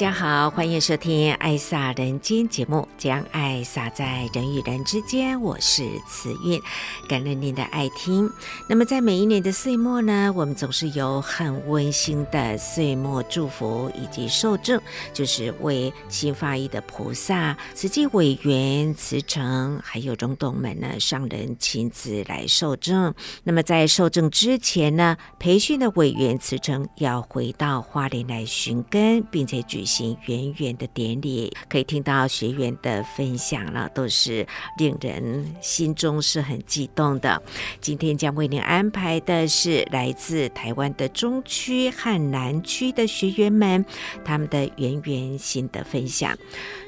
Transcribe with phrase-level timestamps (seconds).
[0.00, 5.38] 大家好，欢迎收听《爱撒人间》节目，将爱撒在人与人之间。
[5.42, 6.58] 我是慈韵，
[7.06, 8.32] 感恩您的爱听。
[8.66, 14.80] 那么，在每一年的岁末呢，我们总是有很温馨的岁末祝福以及受证，
[15.12, 23.14] 就是为新发意的菩萨、慈济委员、慈诚还有荣董们呢上人亲自来受证。
[23.44, 29.62] 那么，在受证之前呢，培训的委员慈诚要回到花莲来寻根，并且。
[29.64, 34.46] 举行圆圆的典礼，可以听到学员的分享了，都是
[34.78, 37.42] 令人心中是很激动的。
[37.80, 43.84] 今天将为您安排的是来自台湾的中区和南区的学员们，
[44.24, 46.38] 他们的圆圆心得分享，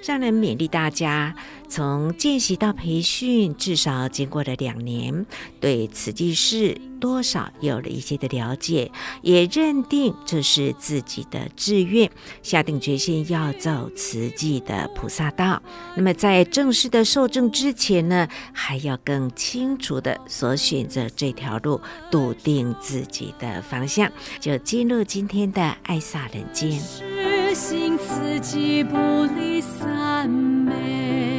[0.06, 1.34] 让人勉励大家。
[1.72, 5.24] 从见习到培训，至少经过了两年，
[5.58, 8.92] 对慈济事多少有了一些的了解，
[9.22, 12.10] 也认定这是自己的志愿，
[12.42, 15.62] 下定决心要走慈济的菩萨道。
[15.96, 24.12] 那么在正式的受证之前呢，还要更清楚的所选择这条路，笃定自己的方向。
[24.38, 26.78] 就进入今天的爱洒人间。
[26.78, 28.96] 实行慈济不
[29.38, 31.31] 离三昧。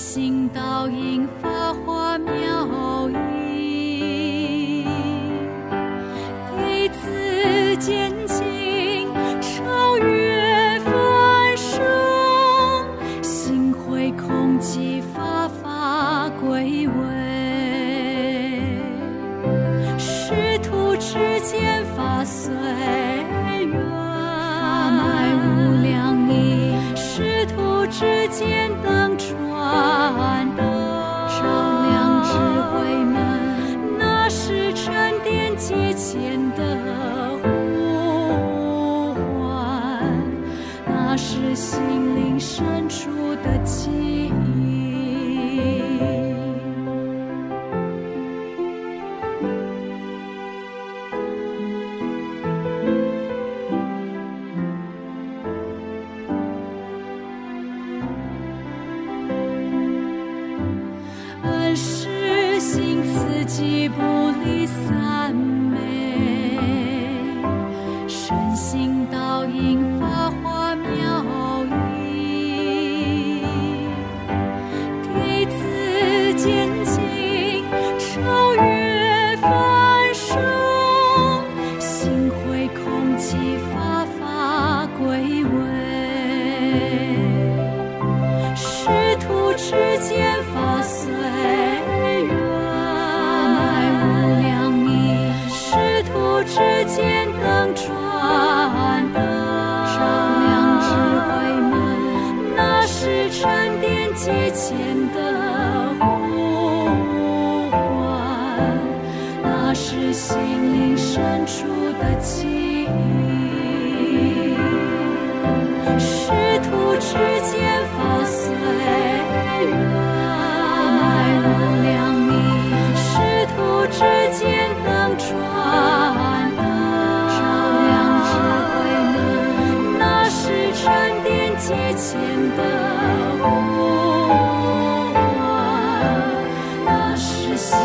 [0.00, 1.99] 心倒映发黄。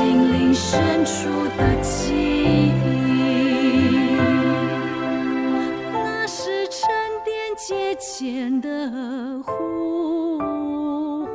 [0.06, 1.28] 心灵深处
[1.58, 2.72] 的记忆
[5.92, 6.88] 那是沉
[7.26, 10.38] 淀阶前的呼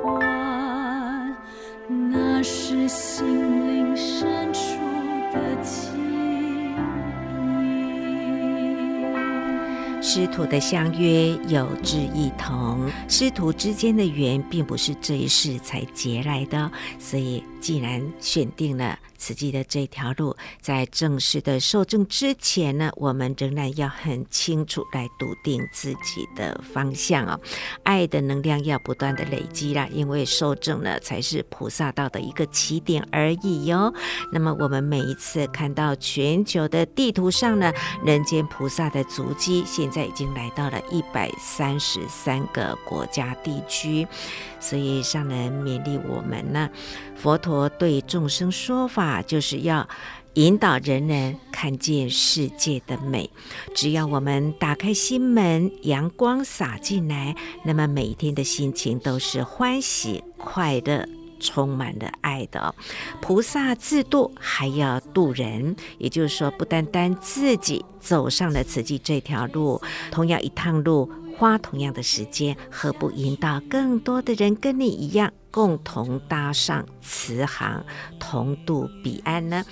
[0.04, 1.36] 唤
[1.88, 3.26] 那是心
[3.66, 4.60] 灵深处
[5.32, 6.30] 的记忆
[10.00, 12.88] 师徒的相约有志一同。
[13.08, 27.38] 师徒之间的缘并不是这一世才结来的所以既然选定了慈济的这条路，在正式的受证之前呢，我们仍然要很清楚来笃定自己的方向哦。
[27.82, 33.92] 爱的能量要不断的累积啦，因为受证呢才是菩萨道的一个起点而已哟。
[34.32, 37.70] 那么我们每一次看到全球的地图上呢，
[38.04, 44.08] 人间菩萨的足迹，现在已经来到了一百三十三个国家地区，
[44.58, 46.70] 所以上人勉励我们呢。
[47.20, 49.86] 佛陀对众生说法，就是要
[50.34, 53.28] 引导人人看见世界的美。
[53.74, 61.06] 只要我们打开心门，阳光洒进来，那么每天的心情都是欢喜、快乐，
[61.40, 62.72] 充满了爱的。
[63.20, 69.80] 菩萨自度，还要度人，也就是说，不单单自己走上了慈济这条路，
[70.12, 71.10] 同样一趟路。
[71.38, 77.82] 花同样的时间，何不引导更多的人跟你一样，共同搭上慈航，
[78.18, 79.64] 同渡彼岸呢？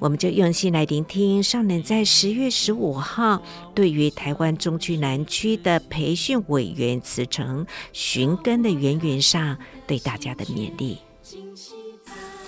[0.00, 3.40] 我们就用心来聆听上人在十月十五号
[3.74, 9.56] 对于台湾中区南区的培训委员慈诚寻根的圆圆上
[9.86, 10.98] 对大家的勉励。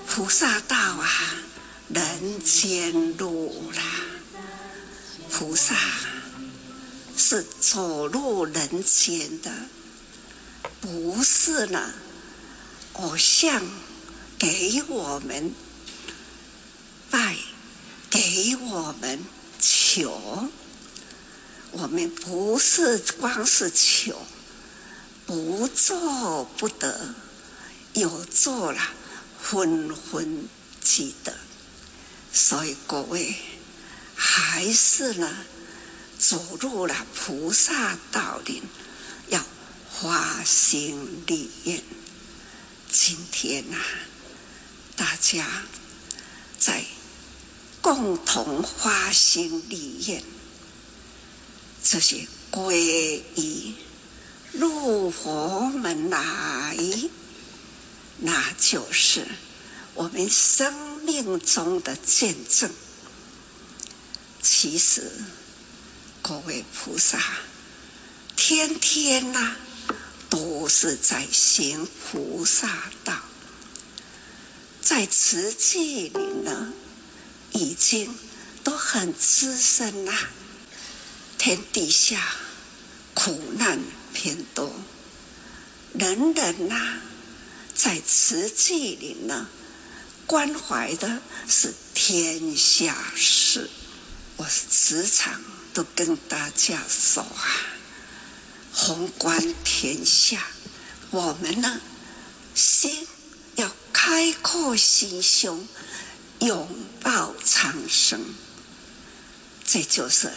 [0.06, 1.08] 菩萨道啊，
[1.88, 3.82] 人间路啦，
[5.30, 5.74] 菩萨。
[7.18, 9.50] 是走入人间的，
[10.82, 11.94] 不是呢。
[12.92, 13.62] 偶像
[14.38, 15.54] 给我们
[17.10, 17.36] 拜，
[18.10, 19.24] 给我们
[19.58, 20.48] 求，
[21.72, 24.20] 我们不是光是求，
[25.26, 27.14] 不做不得，
[27.96, 28.80] 有做了，
[29.42, 30.48] 纷纷
[30.80, 31.36] 记得。
[32.32, 33.34] 所以各位
[34.14, 35.36] 还是呢。
[36.18, 38.62] 走入了菩萨道里，
[39.28, 39.44] 要
[39.92, 41.82] 发心立愿。
[42.90, 43.84] 今天呐、啊，
[44.96, 45.46] 大家
[46.58, 46.82] 在
[47.82, 50.24] 共同发心立愿，
[51.84, 52.74] 这些皈
[53.34, 53.74] 依
[54.52, 56.74] 入佛门来，
[58.18, 59.26] 那就是
[59.94, 62.70] 我们生命中的见证。
[64.42, 65.10] 其实。
[66.22, 67.20] 各位菩萨，
[68.34, 69.54] 天天呐、
[70.28, 73.14] 都是在行菩萨道，
[74.82, 76.72] 在慈济里呢，
[77.52, 78.12] 已经
[78.64, 80.30] 都很资深啦。
[81.38, 82.20] 天底下
[83.14, 83.78] 苦难
[84.12, 84.74] 偏多，
[85.94, 86.98] 人人呐、
[87.76, 89.46] 在慈济里呢，
[90.26, 93.68] 关怀的是天下事。
[94.36, 95.40] 我时常。
[95.76, 97.44] 都跟大家说啊，
[98.72, 100.46] 宏观天下，
[101.10, 101.82] 我们呢，
[102.54, 103.06] 心
[103.56, 105.68] 要开阔心胸，
[106.38, 106.66] 拥
[107.02, 108.24] 抱苍生，
[109.66, 110.32] 这就是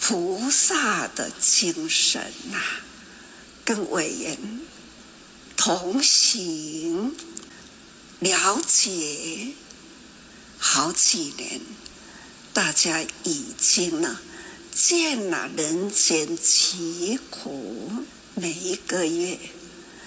[0.00, 2.20] 菩萨的精神
[2.50, 2.60] 呐、
[3.64, 4.55] 跟伟人
[5.66, 7.16] 同行，
[8.20, 9.48] 了解
[10.58, 11.60] 好几年，
[12.52, 14.16] 大家已经呢。
[14.72, 17.90] 见了人间疾苦，
[18.36, 19.40] 每一个月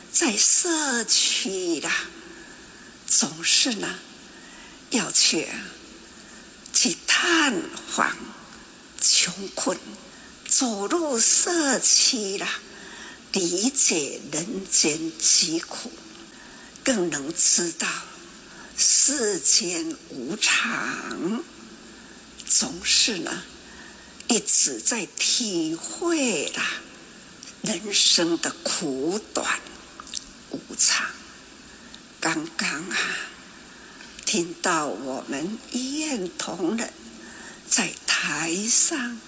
[0.10, 1.92] 在社区啦，
[3.06, 4.00] 总是呢
[4.92, 5.46] 要去
[6.72, 7.62] 去探
[7.94, 8.16] 访
[9.02, 9.78] 穷困，
[10.48, 12.48] 走入社区啦，
[13.34, 15.92] 理解人间疾苦，
[16.84, 17.88] 更能知道
[18.78, 21.44] 世间无常，
[22.48, 23.44] 总是呢。
[24.27, 26.63] 一直在体会啦，
[27.63, 29.60] 人生的苦短
[30.51, 31.08] 无常。
[32.20, 32.98] 刚刚啊，
[34.27, 36.94] 听到我们医院同仁
[37.68, 39.20] 在台上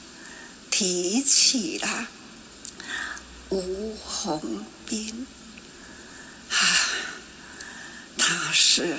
[0.69, 2.07] 提起了
[3.51, 5.27] 吴宏斌，
[6.49, 6.55] 啊，
[8.17, 8.97] 他是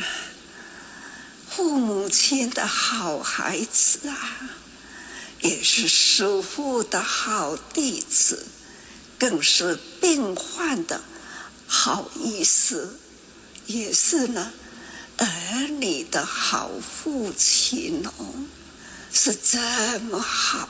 [1.48, 4.50] 父母亲的好孩子啊。
[5.40, 8.46] 也是师父的好弟子，
[9.18, 11.02] 更是病患的
[11.66, 12.90] 好医师，
[13.66, 14.52] 也是呢
[15.16, 15.26] 儿
[15.68, 18.34] 女的好父亲哦，
[19.12, 20.68] 是这么好，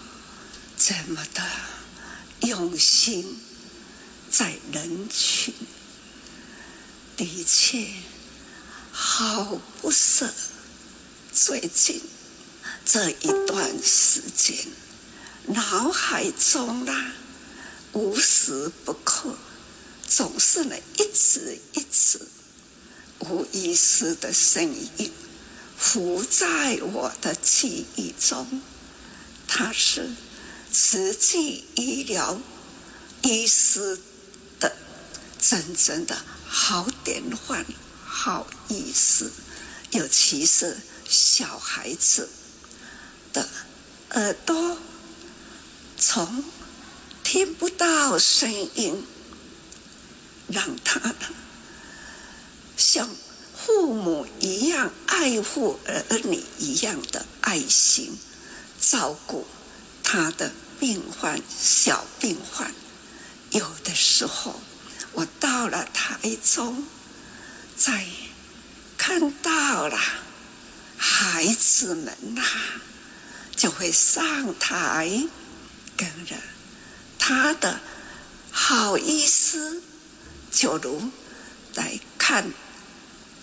[0.79, 1.43] 这么的
[2.49, 3.39] 用心
[4.33, 5.53] 在人群，
[7.19, 7.87] 的确
[8.91, 10.33] 好不舍，
[11.31, 12.01] 最近。
[12.85, 14.57] 这一段时间，
[15.47, 17.13] 脑海中啦，
[17.93, 19.37] 无时不刻，
[20.09, 22.21] 总是呢一直一直
[23.21, 25.13] 无意识的声音
[25.77, 28.63] 浮在我的记忆中，
[29.47, 30.11] 它是
[30.73, 32.41] 慈济医疗
[33.23, 34.01] 医师
[35.43, 37.67] 真正的好典范、
[38.07, 39.33] 好意思，
[39.91, 42.31] 尤其是小孩子
[43.33, 43.49] 的
[44.13, 44.79] 耳朵，
[45.99, 46.45] 从
[47.25, 49.05] 听不到声音，
[50.47, 51.13] 让他
[52.77, 53.11] 像
[53.67, 58.17] 父母一样爱护儿女一样的爱心，
[58.81, 59.45] 照顾
[60.05, 62.73] 他的病患、小病患。
[63.51, 64.61] 有的时候，
[65.13, 66.87] 我到了台中，
[67.77, 68.07] 在
[68.97, 69.99] 看到了
[70.97, 72.43] 孩子们呐，
[73.55, 75.29] 就会上台
[75.97, 76.37] 跟着
[77.19, 77.81] 他的
[78.51, 79.83] 好意思，
[80.51, 81.11] 就如
[81.75, 82.53] 来看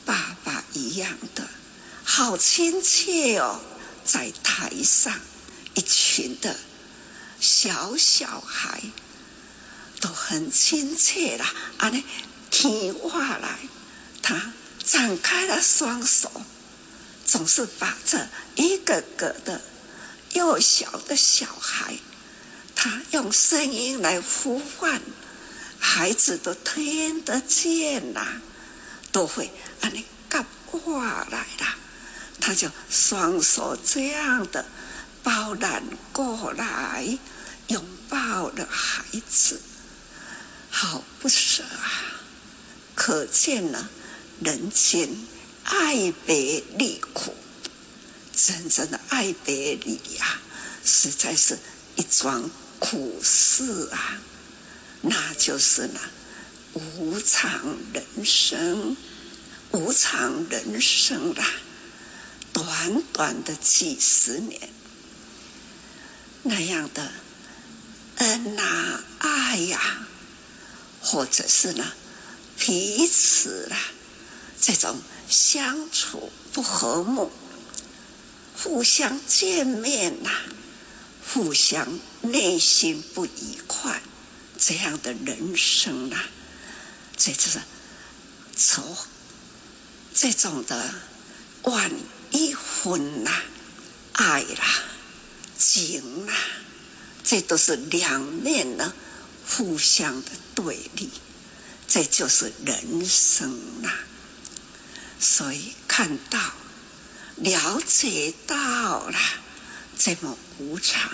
[0.06, 1.48] 爸爸一样的
[2.04, 3.62] 好亲切哦，
[4.04, 5.20] 在台上
[5.76, 6.56] 一群的
[7.40, 8.82] 小小孩
[10.00, 12.03] 都很亲切啦，啊，呢，
[12.50, 13.60] 听话来，
[14.22, 14.53] 他
[14.84, 16.32] 展开了双手，
[17.25, 19.62] 总是把这一个个的
[20.34, 21.96] 幼小的小孩，
[22.75, 25.01] 他用声音来呼唤，
[25.79, 28.41] 孩子都听得见啦，
[29.12, 29.51] 都会
[29.82, 31.75] 啊，你赶过来啦，
[32.39, 34.65] 他就双手这样的
[35.22, 37.18] 抱揽过来，
[37.68, 39.62] 拥抱了孩子，
[40.70, 42.22] 好不舍啊！
[42.96, 43.90] 可见了
[44.42, 45.10] 人间
[45.64, 47.36] 爱别离苦。
[48.36, 50.40] 真正的爱别离呀，
[50.86, 51.58] 实在是
[51.96, 52.50] 一桩
[52.80, 54.22] 苦事啊！
[55.02, 56.00] 那就是呢，
[56.74, 58.96] 无常人生，
[59.72, 61.46] 无常人生啦，
[62.54, 64.70] 短短的几十年，
[66.44, 67.12] 那样的
[68.18, 70.08] 恩呐爱呀，
[71.10, 71.92] 或者是呢
[72.56, 73.78] 彼此啦，
[74.62, 74.96] 这种
[75.28, 77.32] 相处不和睦。
[78.62, 80.30] 互相见面呐、
[81.34, 84.01] 互相内心不愉快，
[84.58, 86.30] 这样的人生呐、啊，
[87.18, 87.60] 这就是
[88.56, 88.96] 愁，
[90.13, 90.94] 这种的
[91.63, 91.89] 万
[92.32, 93.32] 一分呐、
[94.12, 94.84] 爱啦、
[95.58, 96.34] 情啦、
[97.24, 98.94] 这都是两面呢，
[99.50, 101.10] 互相的对立，
[101.88, 103.91] 这就是人生呐、
[105.20, 106.39] 所以看到。
[107.41, 109.18] 了解到了
[109.98, 111.10] 这么无常，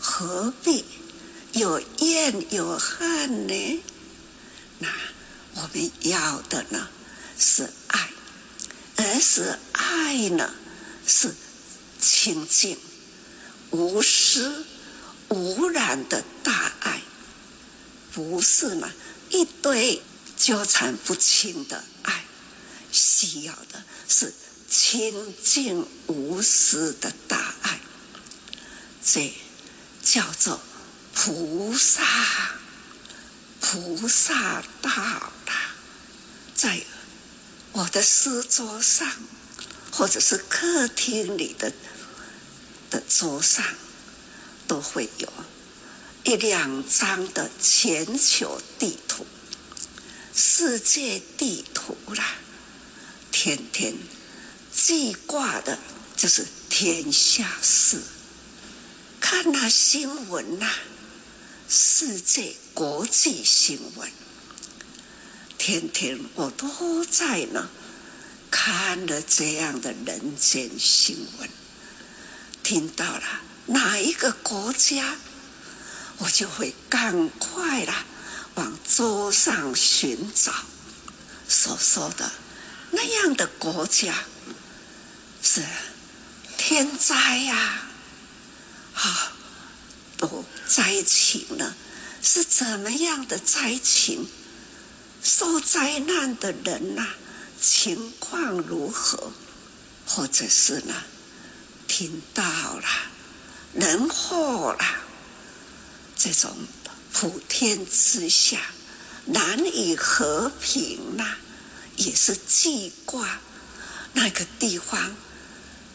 [0.00, 0.84] 何必
[1.52, 3.82] 有怨有恨呢？
[4.80, 4.88] 那
[5.54, 6.88] 我们要的呢
[7.38, 8.10] 是爱，
[8.96, 10.52] 而是爱呢
[11.06, 11.32] 是
[12.00, 12.76] 清净、
[13.70, 14.66] 无私、
[15.28, 17.00] 无染的大爱，
[18.12, 18.90] 不是嘛
[19.30, 20.02] 一堆
[20.36, 22.24] 纠缠不清的爱，
[22.90, 24.32] 需要的是。
[24.74, 27.78] 清净无私的大爱，
[29.04, 29.30] 这
[30.02, 30.58] 叫做
[31.12, 32.02] 菩萨，
[33.60, 35.52] 菩萨道了。
[36.54, 36.80] 在
[37.72, 39.06] 我的书桌上，
[39.90, 41.70] 或者是客厅里的
[42.88, 43.62] 的桌上，
[44.66, 45.30] 都会有
[46.24, 49.26] 一两张的全球地图、
[50.34, 52.24] 世界地图啦，
[53.30, 53.94] 天天。
[54.74, 55.78] 记挂的
[56.16, 58.00] 就是天下事，
[59.20, 60.66] 看那新闻呐、
[61.68, 64.10] 世界国际新闻，
[65.58, 67.68] 天天我都在呢，
[68.50, 71.50] 看了这样的人间新闻，
[72.62, 73.22] 听到了
[73.66, 75.18] 哪一个国家，
[76.18, 78.04] 我就会赶快啦
[78.54, 80.52] 往桌上寻找
[81.48, 82.30] 所说的
[82.90, 84.14] 那样的国家。
[85.42, 85.62] 是
[86.56, 87.82] 天灾呀，
[88.94, 89.32] 啊，
[90.16, 91.74] 都灾情呢？
[92.22, 94.28] 是怎么样的灾情？
[95.24, 97.08] 受灾难的人呐、
[97.60, 99.32] 情况如何？
[100.06, 100.94] 或者是呢，
[101.88, 102.84] 听到了
[103.74, 104.84] 人祸了，
[106.24, 106.56] 这种
[107.12, 108.60] 普天之下
[109.24, 111.34] 难以和平呐，
[111.96, 113.40] 也是记挂
[114.12, 115.16] 那个地方。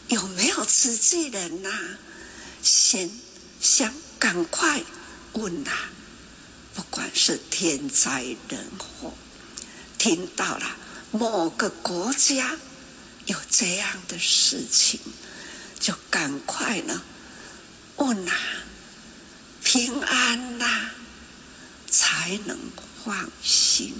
[0.10, 1.98] 有没有慈济人呐、啊？
[2.62, 3.10] 先
[3.62, 4.84] 想赶快
[5.32, 5.90] 问呐、啊，
[6.76, 9.14] 不管是天灾人祸，
[9.98, 10.76] 听到了
[11.12, 12.58] 某个国家
[13.28, 15.00] 有这样的事情，
[15.80, 17.02] 就赶快呢
[17.96, 18.36] 问啊，
[19.78, 20.90] 平安呐、
[21.88, 22.58] 才能
[23.06, 23.94] 放心。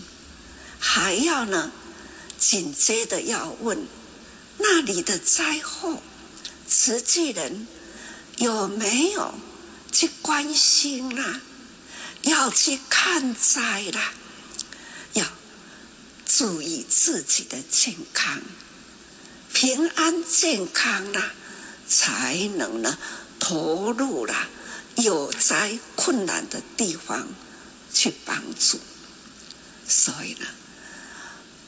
[0.80, 1.72] 还要呢，
[2.40, 3.86] 紧接着要问
[4.58, 6.02] 那里的灾后，
[6.68, 7.68] 慈济人
[8.38, 9.36] 有没有
[9.92, 11.42] 去关心啦、啊？
[12.24, 14.14] 要去看灾啦？
[15.14, 15.24] 要
[16.26, 18.42] 注意自己的健康，
[19.54, 21.34] 平安健康啦、
[21.88, 22.98] 才能呢
[23.38, 24.34] 投入了
[24.98, 27.28] 有灾困难的地方
[27.94, 28.80] 去帮助。
[29.88, 30.48] 所以呢。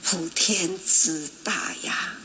[0.01, 2.15] 普天之大呀，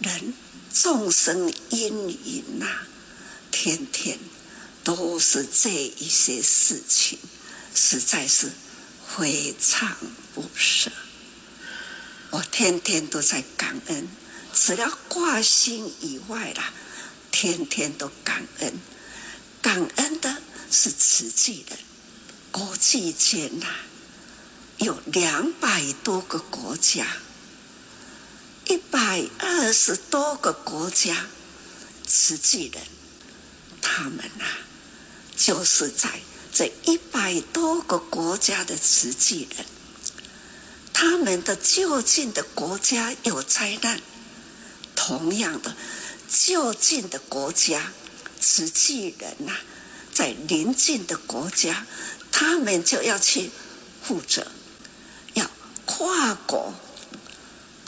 [0.00, 0.34] 人
[0.74, 2.66] 众生因缘呐，
[3.52, 4.18] 天天
[4.82, 7.16] 都是这一些事情，
[7.76, 8.50] 实在是
[9.16, 9.96] 非常
[10.34, 10.90] 不舍。
[12.30, 14.08] 我天天都在感恩，
[14.52, 16.72] 除了挂心以外啦，
[17.30, 18.72] 天天都感恩。
[19.60, 20.36] 感恩的
[20.70, 21.78] 是慈济人，
[22.50, 23.66] 国际间呐。
[24.78, 27.04] 有两百多个国家，
[28.66, 31.26] 一百二十多个国家，
[32.06, 32.80] 慈济人，
[33.82, 34.44] 他们呐、
[35.36, 36.20] 就是在
[36.52, 39.66] 这一百多个国家的慈济人，
[40.92, 44.00] 他们的就近的国家有灾难，
[44.94, 45.76] 同样的
[46.28, 47.92] 就近的国家，
[48.50, 49.52] 慈济人呐、
[50.10, 51.86] 在邻近的国家，
[52.32, 53.50] 他们就要去
[54.02, 54.50] 负责。
[55.34, 55.48] 要
[55.84, 56.72] 跨国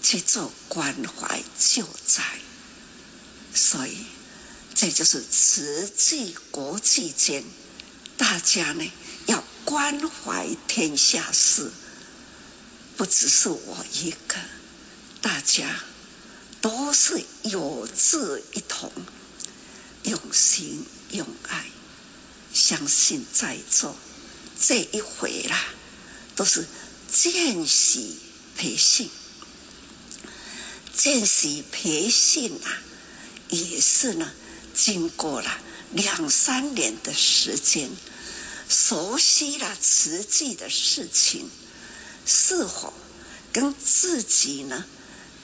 [0.02, 2.22] 去做关怀救灾，
[3.54, 4.04] 所以
[4.74, 7.42] 这就是慈济国际间，
[8.18, 8.92] 大家呢
[9.26, 11.72] 要关怀天下事，
[12.98, 14.36] 不只是我一个，
[15.22, 15.80] 大家
[16.60, 18.92] 都是有志一同，
[20.04, 21.66] 用心用爱，
[22.52, 23.96] 相信在座
[24.60, 25.58] 这一回啦，
[26.34, 26.66] 都是。
[27.12, 28.16] 见习
[28.56, 29.10] 培训，
[30.96, 32.70] 见习培训啊，
[33.48, 34.30] 也是呢，
[34.72, 35.50] 经过了
[35.90, 37.90] 两三年的时间，
[38.68, 41.50] 熟悉了实际的事情，
[42.24, 42.92] 是否
[43.52, 44.84] 跟自己呢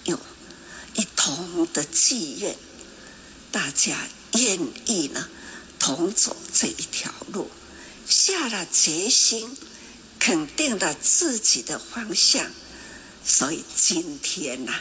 [0.05, 0.17] 有
[0.95, 2.57] 一同的际愿？
[3.51, 3.99] 大家
[4.37, 5.29] 愿意呢
[5.79, 7.51] 同走这一条路，
[8.09, 9.57] 下了决心。
[10.19, 12.51] 肯定了自己的方向，
[13.25, 14.73] 所以今天呐、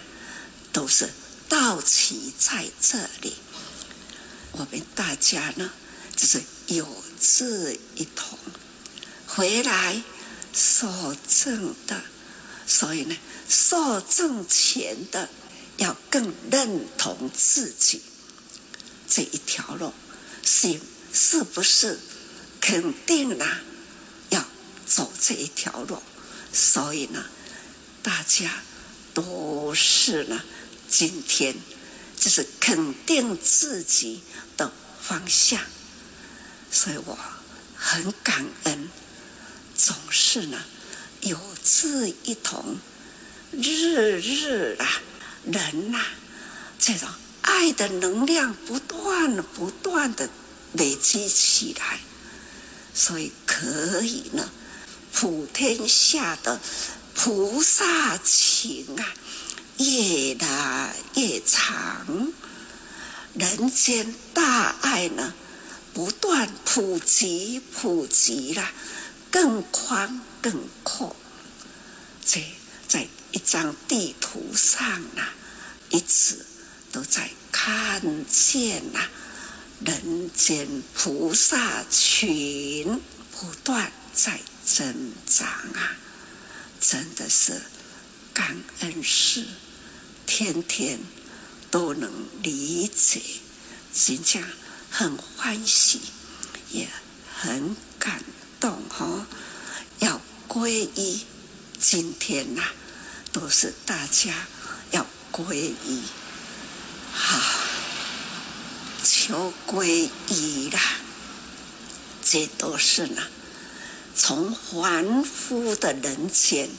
[0.72, 1.10] 都是
[1.48, 3.36] 到齐在这里。
[4.54, 5.70] 我们大家呢，
[6.16, 6.88] 就是有
[7.20, 8.40] 志一同，
[9.28, 10.02] 回来
[10.52, 10.88] 受
[11.28, 12.02] 证的，
[12.66, 13.16] 所以呢，
[13.48, 15.30] 受证前的
[15.78, 18.02] 要更认同自己
[19.08, 19.94] 这一条路，
[20.44, 20.80] 是
[21.14, 22.00] 是不是
[22.60, 23.46] 肯定了？
[24.88, 26.00] 走这一条路，
[26.54, 27.26] 所以呢，
[28.04, 28.62] 大家
[29.16, 30.44] 都是呢，
[30.88, 31.56] 今天
[32.16, 34.22] 就是肯定自己
[34.56, 35.60] 的方向，
[36.72, 37.18] 所以我
[37.76, 38.88] 很感恩，
[39.76, 40.64] 总是呢
[41.22, 42.78] 有志一同，
[43.52, 45.02] 日日啊，
[45.46, 46.06] 人呐、啊，
[46.78, 47.10] 这种
[47.46, 50.30] 爱的能量不断不断的
[50.74, 52.00] 累积起来，
[52.94, 54.52] 所以可以呢。
[55.14, 56.60] 普天下的
[57.14, 59.14] 菩萨情啊，
[59.78, 62.34] 越来越长，
[63.34, 65.34] 人间大爱呢，
[65.94, 68.70] 不断普及普及了，
[69.32, 70.54] 更宽更
[70.84, 71.16] 阔。
[72.26, 72.44] 这
[72.90, 75.34] 在一张地图上啊，
[75.92, 76.46] 一次
[76.96, 79.02] 都在看见呐、
[79.84, 84.40] 人间菩萨群不断在。
[84.68, 85.96] 增长啊，
[86.82, 87.62] 真的是
[88.34, 89.46] 感恩事，
[90.26, 91.00] 天天
[91.70, 93.22] 都能理解，
[93.94, 94.44] 真正
[94.90, 96.02] 很欢喜，
[96.72, 96.90] 也
[97.32, 98.24] 很感
[98.60, 99.28] 动哈、哦。
[100.00, 101.24] 要皈依，
[101.80, 102.74] 今天呐、啊，
[103.32, 104.48] 都是大家
[104.90, 106.02] 要皈依，
[107.18, 107.40] 好，
[109.02, 110.80] 求皈依啦，
[112.22, 113.24] 这都是呢。
[114.14, 116.70] 从凡夫的人间，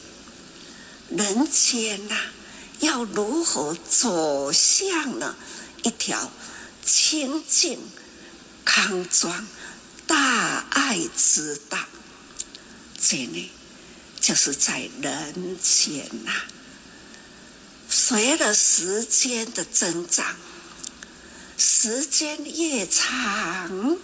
[1.08, 2.16] 人间呐、
[2.80, 5.34] 要如何走向了
[5.82, 6.30] 一条
[6.84, 7.80] 清净、
[8.62, 9.46] 康庄、
[10.06, 11.78] 大爱之道？
[13.00, 13.50] 这里，
[14.20, 16.32] 就是在人间呐、
[18.08, 20.36] 随着时间的增长，
[21.58, 23.98] 时间越长，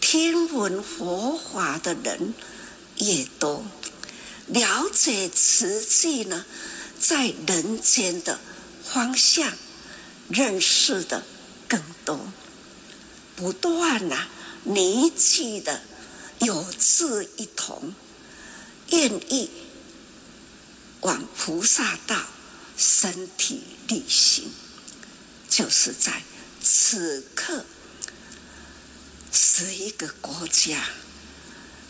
[0.00, 2.32] 听闻佛法的人
[2.98, 3.66] 越多，
[4.46, 6.46] 了解慈济呢，
[7.00, 8.38] 在人间的
[8.84, 9.52] 方向
[10.28, 11.24] 认识的
[11.66, 12.20] 更多，
[13.34, 14.28] 不断啊，
[14.62, 15.80] 凝聚的
[16.38, 17.92] 有志一同，
[18.90, 19.50] 愿意
[21.00, 22.16] 往菩萨道
[22.78, 24.50] 身体力行，
[25.50, 26.22] 就是在
[26.62, 27.66] 此刻，
[29.32, 30.80] 十一个国家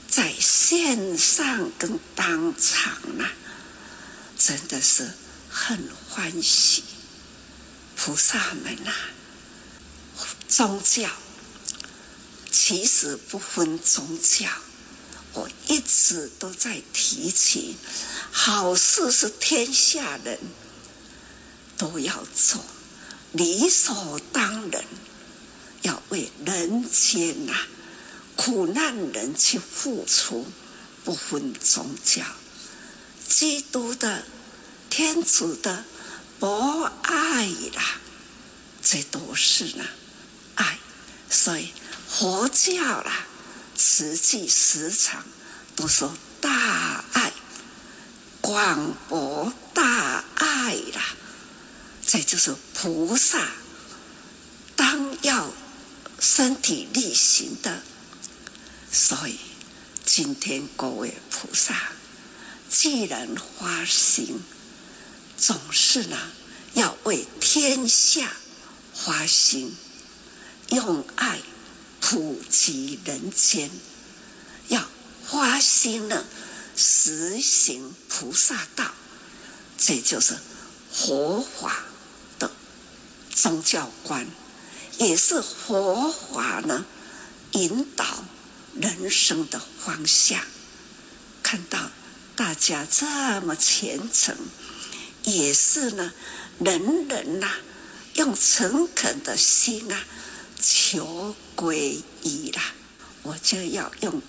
[0.09, 3.31] 在线上跟当场啊。
[4.38, 5.11] 真的是
[5.51, 6.85] 很欢喜，
[7.96, 11.11] 菩萨们呐、啊，宗教
[12.51, 14.48] 其实不分宗教，
[15.33, 17.77] 我一直都在提起，
[18.31, 20.38] 好事是天下人
[21.79, 22.61] 都要做，
[23.33, 24.85] 理所当然
[25.83, 27.55] 要为人间呐、
[28.37, 30.45] 苦难人去付出，
[31.05, 32.25] 不分宗教。
[33.29, 34.25] 基督的、
[34.91, 35.85] 天主的
[36.41, 38.01] 博爱啦，
[38.83, 39.85] 这都是呢
[40.57, 40.79] 爱。
[41.31, 41.73] 所以
[42.09, 43.27] 佛教啦，
[43.77, 45.25] 实际时常
[45.77, 47.33] 都说大爱、
[48.41, 51.03] 广博大爱啦。
[52.11, 53.51] 这就是菩萨
[54.75, 55.53] 当要
[56.18, 57.83] 身体力行的。
[58.90, 59.38] 所以
[60.07, 61.90] 今天各位菩萨。
[62.71, 64.40] 既然发心，
[65.37, 66.16] 总是呢
[66.75, 68.31] 要为天下
[68.94, 69.75] 发心，
[70.68, 71.40] 用爱
[72.01, 73.71] 普及人间，
[74.68, 74.87] 要
[75.27, 76.25] 发心呢
[76.77, 78.92] 实行菩萨道，
[79.79, 80.37] 这就是
[80.92, 81.85] 佛法
[83.42, 84.27] 宗教观，
[84.98, 86.85] 也是佛法呢
[87.53, 88.05] 引导
[88.74, 90.40] 人生的方向。
[91.42, 91.79] 看到。
[92.38, 93.05] 大家这
[93.40, 94.37] 么虔诚，
[95.24, 96.12] 也是呢，
[96.61, 97.51] 人人呐、
[98.14, 100.05] 用诚恳的心啊，
[100.62, 102.62] 求皈依啦。
[103.24, 104.22] 我就要用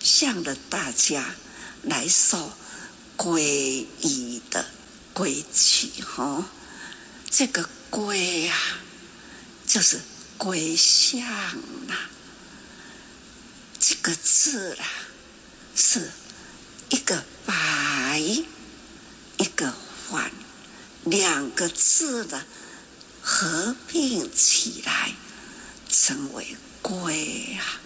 [0.00, 1.34] 向着大家
[1.82, 2.52] 来说
[3.16, 4.64] 皈依的
[5.12, 6.46] 规矩哈。
[7.28, 8.56] 这个皈啊，
[9.66, 10.00] 就是
[10.36, 11.20] 归向
[11.88, 12.10] 啦。
[13.78, 14.84] 这个字啦，
[15.74, 16.10] 是
[16.90, 17.24] 一个。
[17.46, 19.72] 白一个
[20.10, 20.32] 还，
[21.04, 22.44] 两个字的
[23.22, 25.12] 合并起来，
[25.88, 27.80] 成为归啊。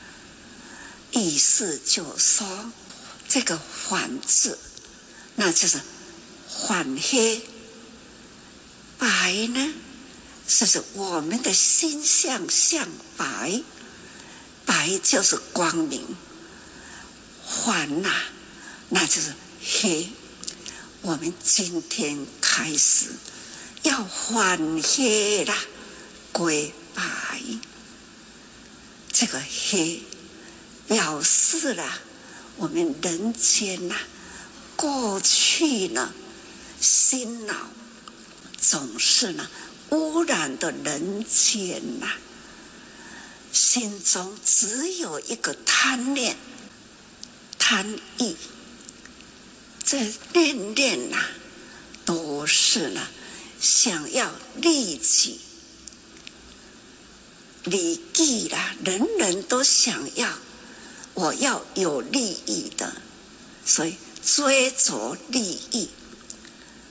[1.10, 2.72] 意思就说，
[3.28, 4.58] 这个反字，
[5.34, 5.78] 那就是
[6.66, 7.42] 反黑。
[8.98, 9.74] 白呢，
[10.50, 13.62] 是不是我们的心向向白，
[14.66, 16.04] 白就是光明。
[17.46, 18.24] 还呐、啊，
[18.88, 19.32] 那就是。
[19.62, 20.08] 黑，
[21.02, 23.08] 我们今天开始
[23.82, 25.54] 要反黑啦，
[26.32, 27.04] 归白。
[29.12, 30.02] 这个黑
[30.88, 31.84] 表示了
[32.56, 33.94] 我们人间呐，
[34.76, 36.10] 过去呢，
[36.80, 37.54] 心脑
[38.58, 39.46] 总是呢
[39.90, 42.06] 污染的人间呐，
[43.52, 46.36] 心中只有一个贪念、
[47.58, 48.36] 贪欲。
[49.84, 51.18] 这念念呐，
[52.04, 53.00] 都是呢，
[53.60, 55.40] 想要利己、
[57.64, 58.74] 利己啦。
[58.84, 60.32] 人人都想要，
[61.14, 62.92] 我要有利益的，
[63.66, 65.88] 所以追逐利益，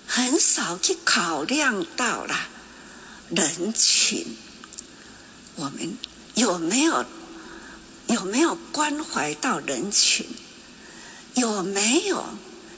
[0.06, 2.50] 很少去考量到了
[3.30, 4.26] 人群。
[5.56, 5.98] 我们
[6.36, 7.06] 有没有
[8.08, 10.26] 有没有关怀到人群？
[11.36, 12.26] 有没有？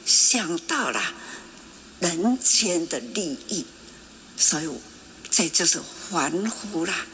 [0.03, 0.99] 想到了
[1.99, 3.65] 人间的利益，
[4.35, 4.67] 所以
[5.29, 7.05] 这就是凡夫啦，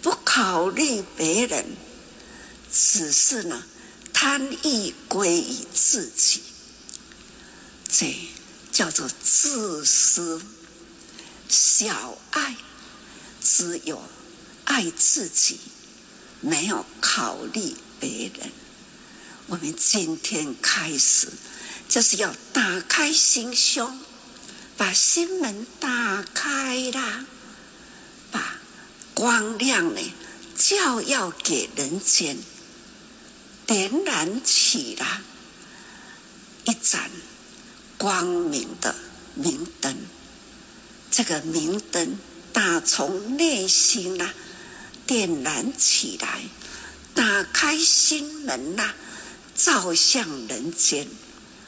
[0.00, 1.66] 不考虑别人，
[2.72, 3.62] 只是呢
[4.12, 6.40] 贪欲归于自己，
[7.88, 8.14] 这
[8.72, 10.40] 叫做自私。
[11.48, 12.56] 小爱
[13.40, 14.02] 只有
[14.64, 15.58] 爱自己，
[16.40, 18.50] 没有考虑别人。
[19.46, 21.28] 我们今天开始。
[21.88, 24.00] 就是要打开心胸，
[24.76, 27.24] 把心门打开啦，
[28.32, 28.58] 把
[29.14, 30.00] 光亮呢
[30.56, 32.36] 照耀给人间，
[33.68, 35.22] 点燃起了
[36.64, 37.08] 一盏
[37.96, 38.92] 光明的
[39.34, 39.96] 明灯。
[41.08, 42.18] 这个明灯
[42.56, 44.34] 打从内心呐、啊、
[45.06, 46.40] 点燃起来，
[47.14, 48.94] 打开心门呐、啊，
[49.54, 51.06] 照向人间，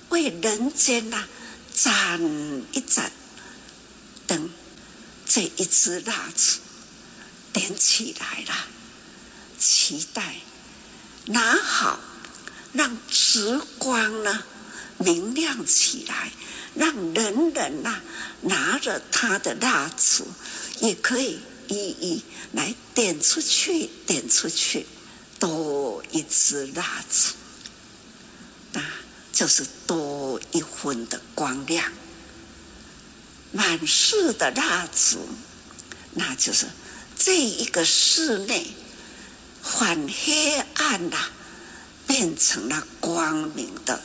[0.08, 1.28] 为人间呐、啊、
[1.74, 2.18] 展
[2.72, 3.12] 一盏
[4.26, 4.48] 灯，
[5.26, 6.58] 这一支蜡烛
[7.52, 8.54] 点起来了，
[9.58, 10.36] 期待
[11.26, 12.00] 拿好，
[12.72, 14.42] 让烛光呢
[14.96, 16.32] 明亮起来。
[16.74, 18.02] 让人人呐、啊、
[18.42, 20.28] 拿着他的蜡烛，
[20.80, 24.86] 也可以一一来点出去，点出去，
[25.38, 27.34] 多一支蜡烛，
[28.72, 28.82] 那
[29.32, 31.92] 就是多一分的光亮。
[33.52, 35.26] 满室的蜡烛，
[36.12, 36.66] 那就是
[37.16, 38.66] 这一个室内，
[39.62, 41.16] 反黑暗呐、
[42.06, 44.02] 变成了光明的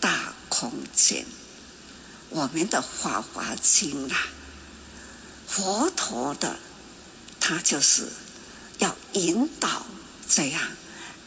[0.00, 1.24] 大空间。
[2.28, 4.26] 我们的《法华经》啊，
[5.54, 6.56] 佛陀的
[7.38, 8.08] 他就是
[8.78, 9.84] 要引导
[10.26, 10.62] 这样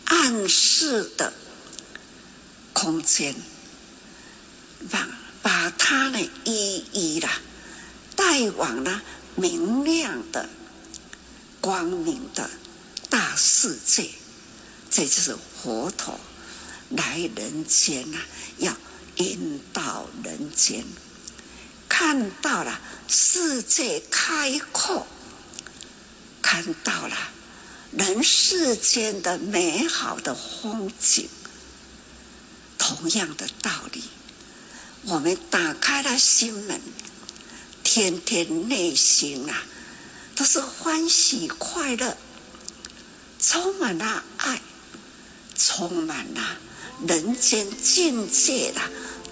[0.05, 1.31] 暗示的
[2.73, 3.35] 空间，
[4.89, 5.07] 把
[5.43, 7.29] 把它呢一一啦
[8.15, 9.01] 带往了
[9.35, 10.49] 明亮的
[11.61, 12.49] 光明的
[13.09, 14.09] 大世界。
[14.89, 16.19] 这就是佛陀
[16.89, 18.19] 来人间啊，
[18.57, 18.75] 要。
[19.17, 20.83] 引导人间
[21.97, 25.07] 看到了世界开阔，
[26.41, 27.15] 看到了
[27.93, 31.29] 人世间的美好的风景。
[32.77, 34.03] 同样的道理，
[35.03, 36.81] 我们打开了心门，
[37.81, 39.63] 天天内心啊
[40.35, 42.17] 都是欢喜快乐，
[43.39, 44.61] 充满了爱，
[45.57, 46.57] 充满了
[47.07, 48.81] 人间境界的。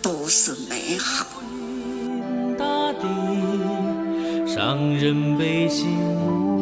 [0.02, 1.26] 都是美好。
[4.54, 5.89] 伤人悲心。
[6.00, 6.53] 无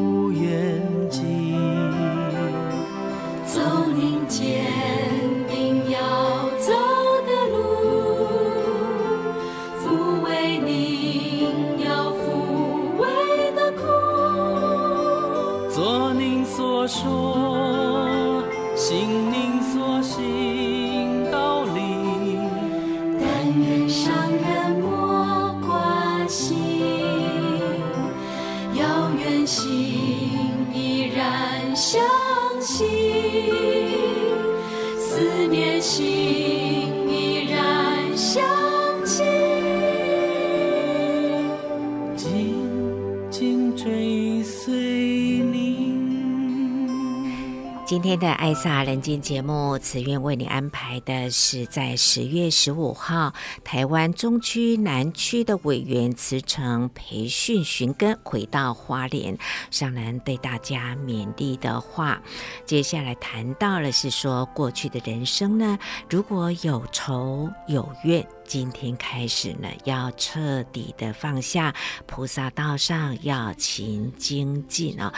[47.92, 53.34] 今天的《爱萨人间》节目，慈愿为你安排的是在十月十五号，
[53.66, 59.38] 台湾中区南区的委员慈诚培训寻根，回到花莲，
[59.72, 62.22] 上人对大家勉励的话。
[62.66, 65.78] 接下来谈到了是说，过去的人生呢，
[66.10, 71.76] 如果有仇有怨，今天开始呢，要彻底的放下，
[72.06, 75.14] 菩萨道上要勤精进啊。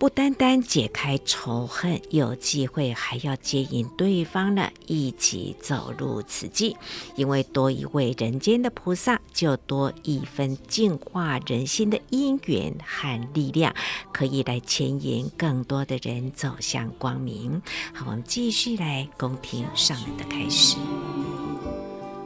[0.00, 6.74] 不单单解开仇恨，有机会还要接引对方呢，一起走入此境。
[7.16, 13.74] 因为多一位人间的菩萨，就多一分净化人心的因缘和力量，
[14.10, 17.60] 可以来牵引更多的人走向光明。
[17.92, 20.78] 好，我们继续来恭听上人的开始。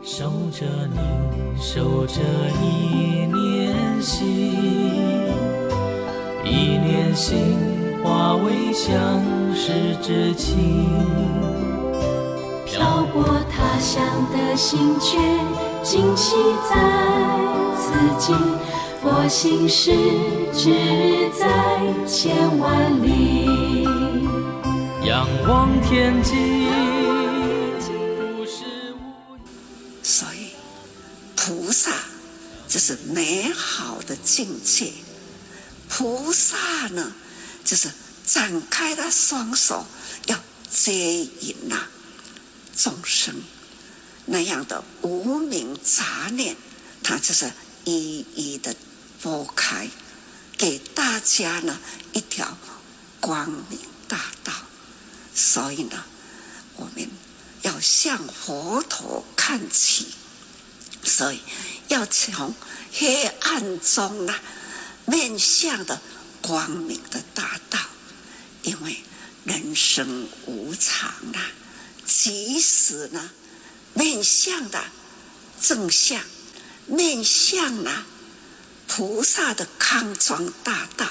[0.00, 2.20] 守着你，守着
[2.62, 5.03] 一念心。
[6.44, 7.56] 一念心
[8.02, 9.22] 化为相
[9.54, 10.88] 识之情，
[12.66, 15.18] 漂泊他乡的心却
[15.82, 16.36] 惊喜
[16.68, 16.76] 在
[17.78, 18.36] 此境。
[19.02, 19.92] 佛心是
[20.52, 21.46] 只在
[22.06, 23.84] 千万里，
[25.04, 26.68] 仰望天际，
[30.02, 30.48] 所以
[31.36, 31.90] 菩萨
[32.66, 34.90] 就是美好的境界。
[35.88, 36.56] 菩萨
[36.88, 37.12] 呢，
[37.64, 37.90] 就是
[38.26, 39.86] 展开了双手，
[40.26, 40.38] 要
[40.70, 41.86] 接引呐
[42.76, 43.34] 众生
[44.26, 46.56] 那样的无明杂念，
[47.02, 47.52] 他就是
[47.84, 48.74] 一一的
[49.22, 49.88] 拨开，
[50.56, 51.78] 给大家呢
[52.12, 52.56] 一条
[53.20, 54.52] 光明大道。
[55.34, 56.04] 所以呢，
[56.76, 57.08] 我们
[57.62, 60.08] 要向佛陀看齐，
[61.02, 61.40] 所以
[61.88, 62.54] 要从
[62.92, 64.34] 黑暗中呢。
[65.06, 66.00] 面向的
[66.40, 67.78] 光明的大道，
[68.62, 68.96] 因为
[69.44, 71.52] 人生无常啊，
[72.06, 73.30] 即使呢
[73.92, 74.82] 面向的
[75.60, 76.22] 正向，
[76.86, 78.04] 面向呢
[78.86, 81.06] 菩萨的康庄大道，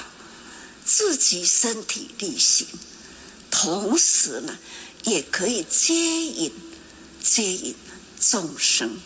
[0.84, 2.66] 自己身体力行，
[3.50, 4.58] 同时呢，
[5.04, 6.52] 也可以接引
[7.22, 7.74] 接引
[8.20, 8.98] 众生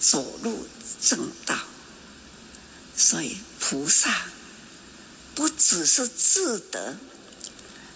[0.00, 0.66] 走入
[1.00, 1.58] 正道。
[3.04, 4.26] 所以菩萨
[5.34, 6.96] 不只是自得，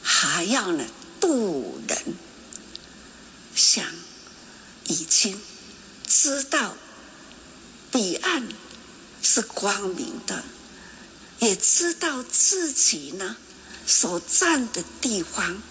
[0.03, 0.85] 还要呢
[1.21, 1.97] 度人。
[3.55, 3.85] 想
[4.89, 5.41] 已经
[6.05, 6.77] 知道
[7.93, 8.49] 彼岸
[9.23, 10.43] 是光明的，
[11.39, 13.37] 也知道自己呢
[13.87, 15.63] 所站的地方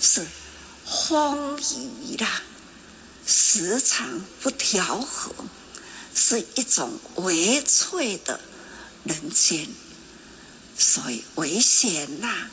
[0.00, 0.24] 是
[0.86, 2.42] 风雨啦，
[3.26, 5.34] 时常不调和，
[6.14, 8.40] 是一种微脆的
[9.04, 9.68] 人间，
[10.78, 12.48] 所以危险呐，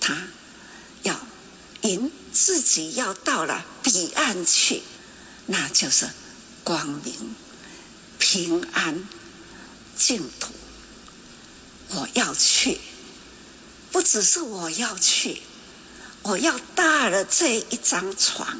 [0.00, 0.28] 他
[1.02, 1.18] 要
[1.82, 4.82] 引自己要到了彼岸去，
[5.46, 6.08] 那就是
[6.62, 7.34] 光明、
[8.18, 9.06] 平安、
[9.96, 10.52] 净土。
[11.90, 12.80] 我要去，
[13.92, 15.42] 不只是我要去，
[16.22, 18.58] 我要搭了这一张船，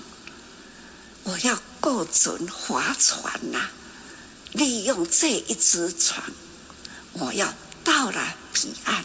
[1.24, 3.70] 我要构准划船呐、
[4.52, 6.22] 利用这一只船，
[7.14, 9.04] 我要到了彼岸。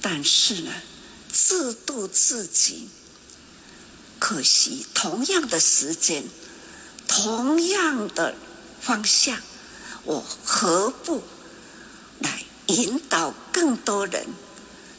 [0.00, 0.72] 但是呢，
[1.30, 2.88] 自度自己。
[4.18, 6.24] 可惜，同样的时间，
[7.08, 8.36] 同样的
[8.80, 9.40] 方向，
[10.04, 11.24] 我何不
[12.20, 14.26] 来引导更多人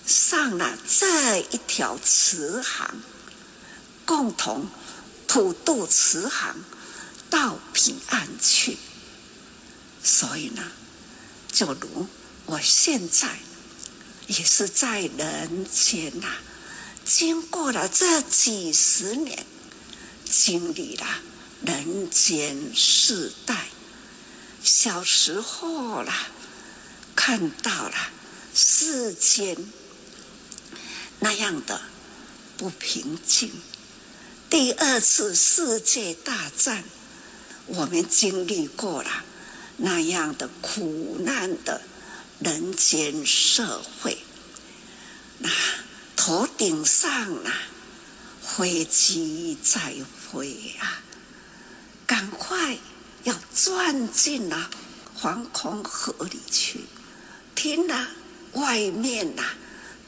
[0.06, 2.96] 上了这一条慈航，
[4.06, 4.68] 共同
[5.26, 6.58] 普渡慈航
[7.30, 8.78] 到彼岸去？
[10.04, 10.64] 所以呢，
[11.54, 12.08] 就如
[12.48, 13.30] 我现在
[14.26, 16.28] 也是在人间呐、
[17.06, 19.46] 经过了这几十年，
[20.26, 21.06] 经历了
[21.64, 23.68] 人间世代，
[24.64, 26.28] 小时候啦，
[27.16, 27.96] 看到了
[28.56, 29.56] 世间
[31.20, 31.80] 那样的
[32.58, 33.52] 不平静。
[34.50, 36.84] 第二次世界大战，
[37.68, 39.24] 我们经历过了
[39.78, 41.82] 那样的苦难的
[42.40, 44.18] 人间社会，
[45.40, 45.50] 那。
[46.16, 47.12] 头顶上
[47.44, 47.52] 啊，
[48.42, 49.94] 飞机在
[50.32, 51.04] 飞啊，
[52.08, 52.78] 赶快
[53.26, 54.70] 要钻进了
[55.20, 56.86] 防空河里去。
[57.56, 58.08] 听了
[58.54, 59.44] 外面呐、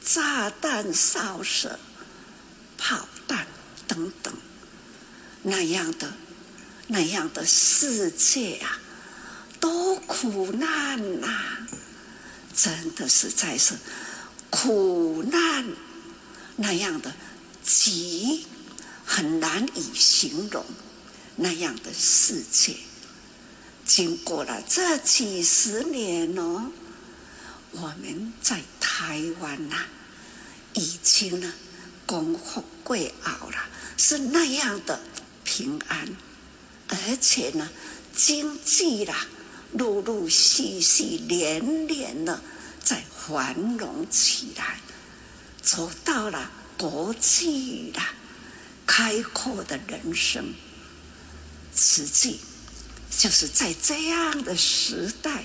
[0.02, 1.78] 炸弹扫射、
[2.78, 3.46] 炮弹
[3.86, 4.32] 等等，
[5.42, 6.10] 那样的
[6.86, 8.80] 那样的世界啊，
[9.66, 11.26] 多苦难呐、
[12.54, 13.74] 真的实在是
[14.48, 15.66] 苦难。
[16.54, 17.12] 那样的
[17.64, 18.46] 极
[19.04, 20.64] 很难以形容，
[21.34, 22.76] 那样的世界，
[23.84, 26.70] 经过了这几十年哦，
[27.72, 29.78] 我们在台湾呐、
[30.74, 31.52] 已经呢
[32.06, 33.56] 功夫贵熬了，
[33.96, 35.00] 是那样的
[35.42, 36.08] 平安，
[36.86, 37.68] 而且呢
[38.14, 39.26] 经济啦，
[39.76, 42.40] 陆陆续续连连的
[42.82, 44.78] 在繁荣起来。
[45.62, 48.00] 走到了国际的
[48.86, 50.54] 开阔的人生，
[51.74, 52.38] 实际
[53.10, 55.44] 就是在这样的时代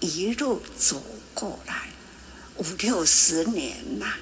[0.00, 1.88] 一路走过来
[2.56, 4.12] 五六十年呐、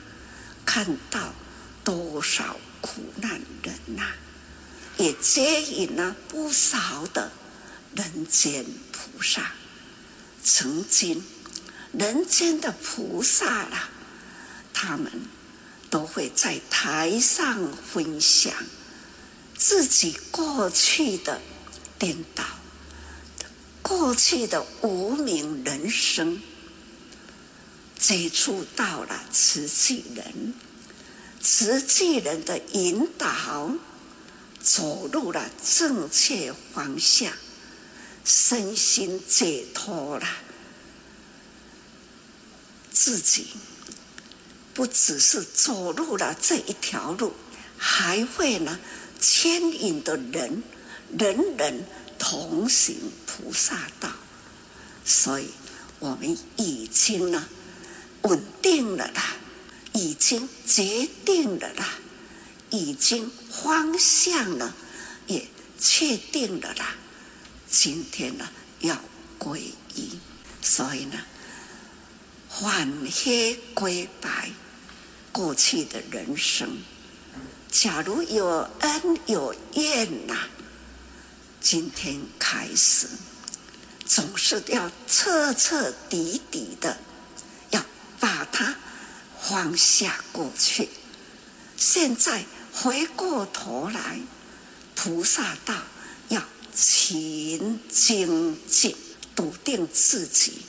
[0.65, 1.35] 看到
[1.83, 4.13] 多少苦难人呐、
[4.99, 7.33] 也接引了不少的
[7.97, 8.65] 人间
[9.21, 9.53] 菩萨。
[10.43, 11.23] 曾经
[11.93, 13.91] 人间的菩萨啦，
[14.73, 15.13] 他们。
[15.91, 18.55] 都会在台上分享
[19.57, 21.41] 自己过去的
[21.99, 22.45] 颠倒、
[23.83, 26.41] 过去的无明人生，
[27.99, 30.55] 接触到了慈济人，
[31.41, 33.73] 慈济人的引导，
[34.63, 37.33] 走入了正确方向，
[38.33, 40.27] 身心解脱了
[42.93, 43.49] 自己。
[44.73, 47.35] 不只是走入了这一条路，
[47.77, 48.79] 还会呢
[49.21, 50.63] 牵引的人，
[51.19, 51.85] 人人
[52.19, 54.09] 同行菩萨道。
[55.05, 55.51] 所以，
[55.99, 57.49] 我们已经呢
[58.23, 59.35] 稳定了啦，
[59.93, 61.99] 已经决定了啦，
[62.71, 64.73] 已经方向呢
[65.27, 65.47] 也
[65.79, 66.90] 确定了啦。
[67.71, 68.49] 今天呢
[68.81, 68.97] 要
[69.39, 69.59] 皈
[69.95, 70.19] 依，
[70.61, 71.19] 所以呢。
[72.49, 74.51] 反黑归白，
[75.33, 76.69] 过去的人生，
[77.71, 80.37] 假如有恩有怨呐，
[81.61, 83.09] 今天开始
[84.05, 86.99] 总是要彻彻底底的
[87.71, 87.83] 要
[88.19, 88.75] 把它
[89.41, 90.89] 放下过去。
[91.77, 92.45] 现在
[92.75, 94.19] 回过头来，
[94.95, 95.75] 菩萨道
[96.29, 96.43] 要
[96.81, 98.97] 勤精进，
[99.37, 100.63] 笃定自己，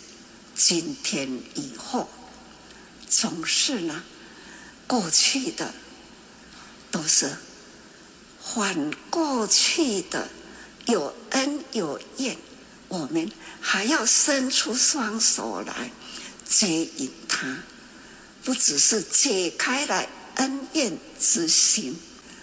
[0.53, 2.09] 今天以后
[3.07, 4.03] 总是呢，
[4.87, 5.73] 过去的
[6.91, 7.33] 都是
[8.41, 10.27] 还过去的，
[10.85, 12.35] 有恩有怨，
[12.89, 13.31] 我们
[13.61, 15.89] 还要伸出双手来
[16.45, 17.63] 接引他，
[18.43, 20.05] 不只是解开了。
[20.35, 21.95] 恩怨之心，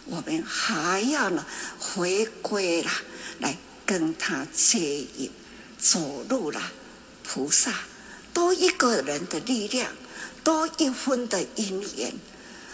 [0.04, 1.44] 我们还要呢
[1.78, 2.90] 回归了，
[3.38, 5.30] 来跟他接引，
[5.78, 6.60] 走入了
[7.22, 7.74] 菩萨，
[8.32, 9.92] 多一个人的力量，
[10.44, 12.14] 多一分的因缘，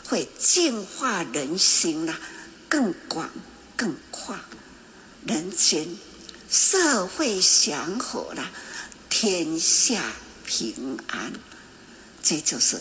[0.06, 2.16] 会净化人心呐，
[2.68, 3.30] 更广
[3.76, 4.38] 更宽，
[5.26, 5.88] 人间
[6.50, 8.50] 社会祥和了，
[9.08, 10.12] 天下
[10.44, 11.32] 平安，
[12.22, 12.80] 这就是。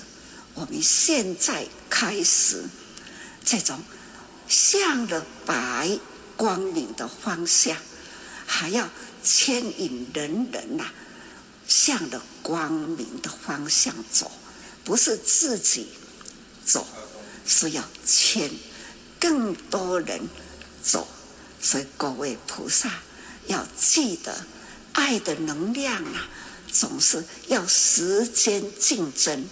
[0.56, 2.64] 我们现在开始，
[3.44, 3.82] 这种
[4.48, 5.98] 向着白
[6.44, 7.78] 光明的方向，
[8.46, 8.90] 还要
[9.24, 10.84] 牵引人人呐，
[11.66, 14.30] 向着光明的方向走，
[14.84, 15.88] 不是自己
[16.66, 16.86] 走，
[17.48, 18.52] 是要牵
[19.22, 20.20] 更多人
[20.84, 21.08] 走。
[21.62, 22.92] 所以各位菩萨
[23.48, 24.46] 要记得，
[24.92, 26.28] 爱的能量啊，
[26.70, 29.46] 总是要时间竞争。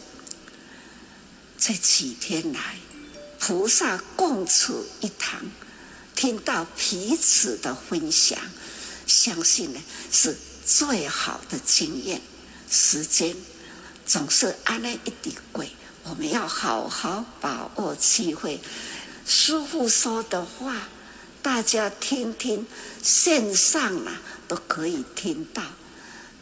[1.58, 2.76] 这几天来，
[3.40, 5.40] 菩萨共处一堂，
[6.22, 8.38] 听到彼此的分享，
[9.08, 12.22] 相信呢是最好的经验。
[12.70, 13.36] 时间
[14.06, 15.72] 总是安那一滴鬼，
[16.04, 18.60] 我们要好好把握机会。
[19.26, 20.90] 师父说的话，
[21.42, 22.68] 大家听听，
[23.02, 25.64] 线上啊都可以听到，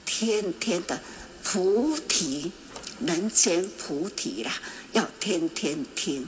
[0.06, 1.00] 天天的
[1.42, 2.52] 菩提。
[3.06, 4.52] 人间菩提啦，
[4.92, 6.28] 要天天听，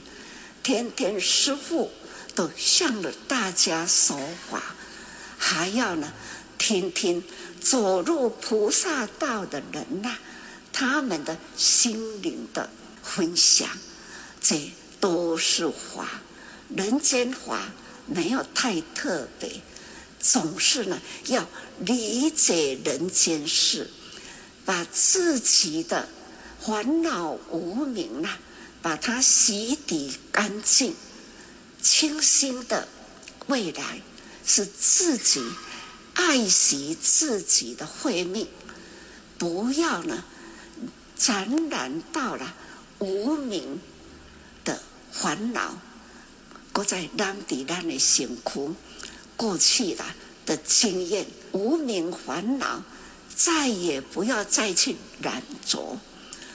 [0.64, 1.92] 天天师父
[2.36, 4.18] 都向着大家说
[4.50, 4.62] 法，
[5.38, 6.12] 还要呢
[6.58, 7.24] 听听
[7.60, 10.18] 走入菩萨道的人呐、
[10.72, 12.70] 他们的心灵的
[13.04, 13.68] 分享，
[14.42, 16.22] 这都是法，
[16.76, 17.60] 人间法
[18.06, 19.62] 没有太特别，
[20.20, 21.48] 总是呢要
[21.80, 23.90] 理解人间事，
[24.66, 26.08] 把自己的。
[26.64, 28.38] 烦恼无明啊，
[28.84, 30.96] 把它洗涤干净，
[31.82, 32.88] 清新的
[33.48, 34.02] 未来
[34.46, 35.44] 是自己
[36.14, 38.48] 爱惜自己的慧命，
[39.38, 40.24] 不要呢
[41.18, 42.54] 沾染到了
[43.00, 43.80] 无名
[44.64, 45.78] 的烦恼，
[46.72, 48.76] 搁在咱地咱的辛苦
[49.36, 50.06] 过去了
[50.46, 52.84] 的经验，无名烦恼
[53.36, 55.98] 再也不要再去染着。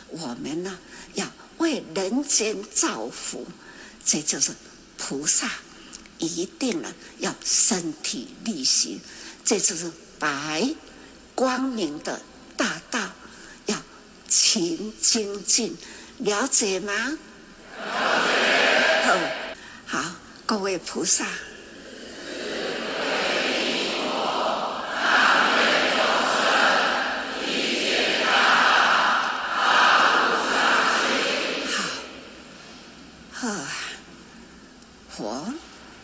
[0.09, 0.79] 我们呢，
[1.15, 1.27] 要
[1.59, 3.45] 为人间造福，
[4.05, 4.53] 这就是
[4.99, 5.51] 菩萨
[6.19, 9.01] 一定呢要身体力行，
[9.45, 10.75] 这就是白
[11.35, 12.21] 光明的
[12.57, 13.01] 大道，
[13.67, 13.77] 要
[14.29, 15.77] 勤精进，
[16.19, 17.19] 了解吗？
[17.79, 19.57] 了解。
[19.87, 20.03] 好，
[20.47, 21.27] 各位菩萨。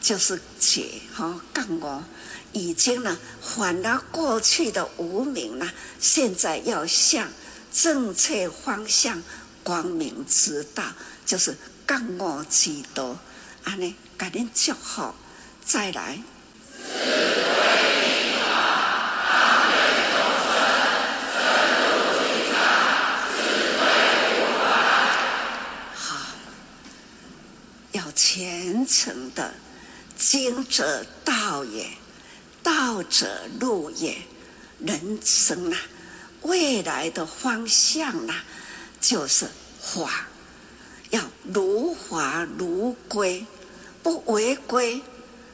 [0.02, 2.02] 就是解哈，刚我
[2.52, 7.28] 已经呢还了过去的无明了，现在要向
[7.72, 9.22] 正确方向
[9.62, 10.82] 光明之道，
[11.24, 13.16] 就是干我知道，
[13.62, 15.14] 安尼赶紧祝福，
[15.64, 16.20] 再来。
[25.94, 26.16] 好，
[27.92, 29.54] 要虔诚的。
[30.24, 31.90] 经者道也，
[32.62, 34.16] 道者路也。
[34.78, 35.78] 人生啊，
[36.42, 38.44] 未来的方向啊，
[39.00, 39.48] 就是
[39.80, 40.26] 法，
[41.10, 43.46] 要如法如归，
[44.02, 45.00] 不违规，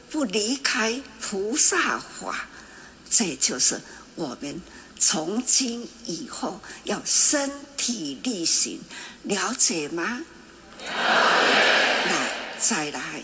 [0.09, 2.47] 不离开菩萨法。
[3.09, 3.79] 这就是
[4.15, 4.61] 我们
[4.99, 8.79] 从今以后要身体力行，
[9.23, 10.21] 了解吗？
[10.79, 12.11] 了解。
[12.11, 13.23] 来，再来。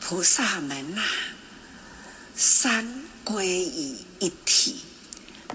[0.00, 1.02] 菩萨们呐，
[2.34, 4.80] 三归于一体，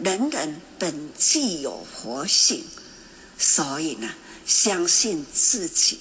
[0.03, 2.63] 人人本具有活性，
[3.39, 4.13] 所以呢，
[4.45, 5.99] 相信自己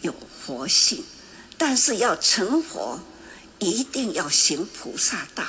[0.00, 0.12] 有
[0.44, 1.04] 活性，
[1.56, 3.00] 但是要成佛，
[3.60, 5.44] 一定要行菩萨道。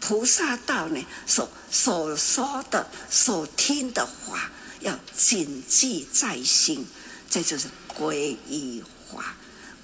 [0.00, 4.50] 菩萨道呢，所所说的、所听的话，
[4.80, 6.86] 要谨记在心，
[7.28, 9.34] 这就是皈依法。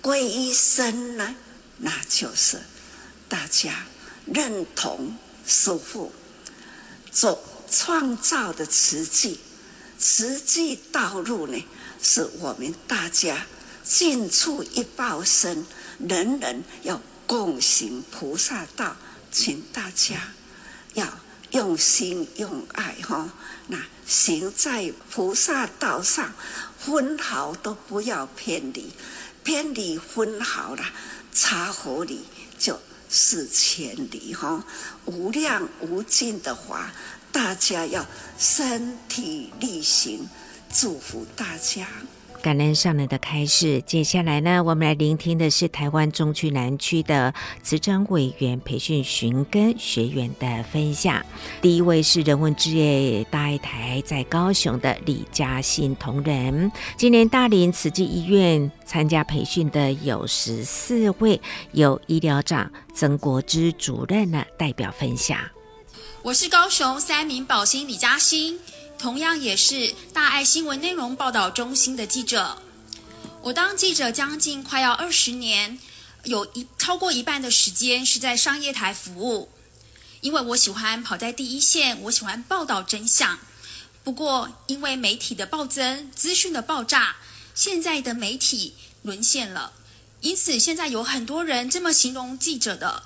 [0.04, 1.34] 皈依僧呢，
[1.78, 2.60] 那就是
[3.26, 3.86] 大家
[4.26, 6.12] 认同师父
[7.10, 9.40] 所创造的慈济，
[9.98, 11.66] 慈济道路呢，
[12.02, 13.46] 是我们大家
[13.82, 15.64] 尽处一报身，
[15.98, 18.94] 人人要共行菩萨道，
[19.32, 20.34] 请大家
[20.92, 21.10] 要
[21.52, 23.32] 用心用爱哈，
[23.68, 26.34] 那行在菩萨道上，
[26.78, 28.92] 分毫都不要偏离。
[29.44, 30.82] 偏离分毫了，
[31.32, 32.24] 差和里
[32.58, 34.64] 就是千里哈，
[35.04, 36.90] 无量无尽的话，
[37.30, 38.04] 大家要
[38.38, 40.28] 身体力行，
[40.72, 41.86] 祝福大家。
[42.44, 47.32] 感恩上人的开示，接下来呢，我们来聆听的是台湾中区南区的
[47.62, 51.24] 慈诚委员培训寻根学员的分享。
[51.62, 56.70] 第一位是人文之夜大爱台在高雄的李嘉欣同仁。
[56.98, 61.40] 今年大林慈济医院参加培训的有十四位，
[61.72, 65.38] 由医疗长曾国之主任呢代表分享。
[66.20, 68.58] 我是高雄三民保兴李嘉欣。
[69.04, 72.56] 同样也是大爱新闻内容报道中心的记者，
[73.42, 75.78] 我当记者将近快要二十年，
[76.22, 79.50] 有一超过一半的时间是在商业台服务，
[80.22, 83.38] 因为我喜欢跑在第一线，我喜欢报道真相。
[84.02, 87.16] 不过因为媒体的暴增，资讯的爆炸，
[87.54, 89.74] 现在的媒体沦陷了，
[90.22, 93.02] 因此现在有很多人这么形容记者的：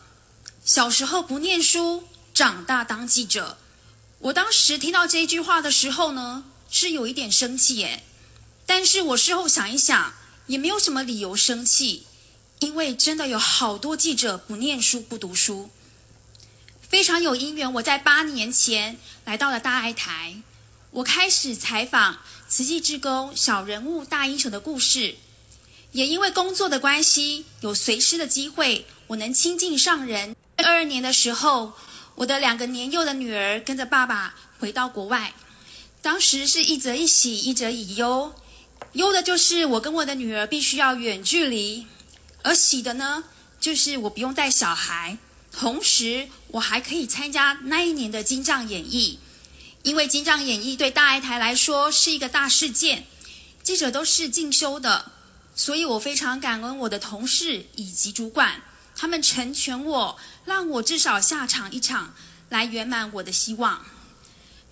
[0.64, 3.58] 小时候不念书，长大当记者。
[4.20, 8.02] 我当时听到这一句话的时候呢，是有一点生气耶。
[8.66, 10.12] 但是我事后想一想，
[10.48, 12.04] 也没有什么理由生气，
[12.58, 15.70] 因为真的有好多记者不念书、不读书。
[16.88, 20.42] 非常有因缘，我在八年前来到了大爱台，
[20.90, 25.14] 我开始采访慈济志工小人物大英雄的故事。
[25.92, 30.34] 也因为工作的关系，有随师的机会，我能亲近上人。
[30.56, 31.74] 二二年的时候。
[32.18, 35.32] 我的两个年幼的女儿跟着爸爸回到国外，
[36.02, 38.34] 当时是一则一喜，一则以忧。
[38.94, 41.86] 忧的就是我跟我的女儿必须要远距离，
[42.42, 43.22] 而喜的呢，
[43.60, 45.16] 就是我不用带小孩，
[45.52, 49.20] 同时我还可以参加那一年的金藏演艺。
[49.84, 53.06] 因为金藏演艺对大爱台来说是一个大事件，
[53.62, 55.12] 记者都是进修的，
[55.54, 58.60] 所以我非常感恩我的同事以及主管。
[59.00, 62.12] 他们成全我，让我至少下场一场，
[62.48, 63.84] 来圆满我的希望。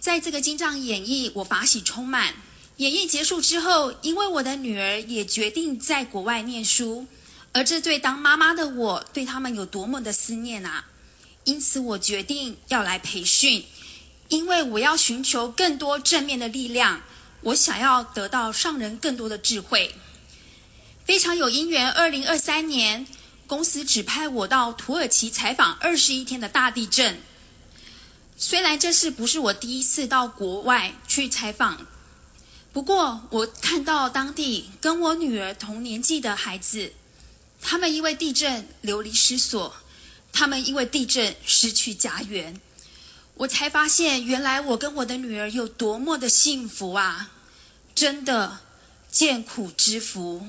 [0.01, 2.35] 在这个金帐演艺，我法喜充满。
[2.79, 7.07] 演艺结束之后，因为我的女儿也决定在国外念书，
[7.53, 10.85] 而这对当妈妈的我，对他们有多么的思念啊！
[11.45, 13.65] 因此，我决定要来培训，
[14.29, 17.01] 因为我要寻求更多正面的力量，
[17.43, 19.95] 我想要得到上人更多的智慧。
[21.05, 23.07] 非常有因缘，二零二三年。
[23.47, 27.21] 公司指派我到土耳其采访二十一天的大地震。
[28.37, 31.87] 虽然这是不是我第一次到国外去采访，
[32.73, 36.93] 不过我看到当地跟我女儿同年纪的孩子，
[37.63, 39.75] 他们因为地震流离失所，
[40.33, 42.61] 他们因为地震失去家园，
[43.35, 47.33] 我才发现原来我跟我的女儿有多么的幸福啊！
[47.95, 48.59] 真的
[49.11, 50.47] 见苦知福。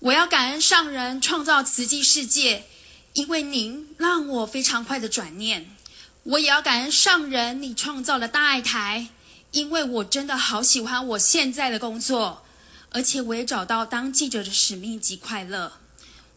[0.00, 2.64] 我要感恩上人创造慈济世界，
[3.12, 5.76] 因为您让我非常快的转念。
[6.22, 9.08] 我也要感恩上人，你创造了大爱台，
[9.52, 12.42] 因为我真的好喜欢我现在的工作，
[12.88, 15.74] 而且我也找到当记者的使命及快乐。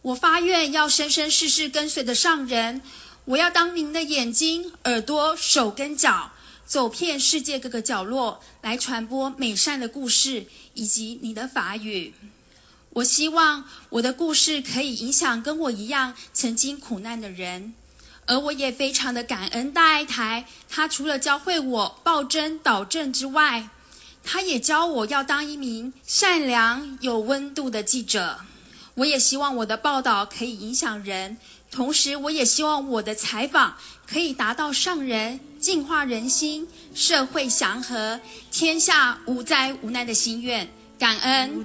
[0.02, 2.82] 我发愿要生生世世跟随着上人，
[3.24, 6.32] 我要当您的眼睛、耳朵、手跟脚，
[6.66, 10.44] 走遍世界各个角落，来传播美善的故事
[10.74, 12.12] 以及你的法语。
[12.94, 17.74] 我希望我的故事可以影响跟我一样曾经苦难的人，
[18.24, 23.68] 而我也非常的感恩大爱台，他除了教会我报真导正之外，
[24.22, 28.38] 他也教我要当一名善良有温度的记者。
[28.94, 31.36] 我也希望我的报道可以影响人，
[31.72, 33.76] 同时我也希望我的采访
[34.06, 38.20] 可以达到上人净化人心、社会祥和、
[38.52, 40.68] 天下无灾无难的心愿。
[41.04, 41.62] 感恩。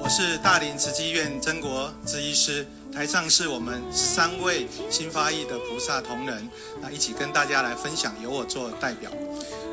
[0.00, 6.50] 我是大林慈济医院曾国之医师，台上是我们十三位新发意的菩萨同仁，
[6.82, 9.08] 那一起跟大家来分享，由我做代表。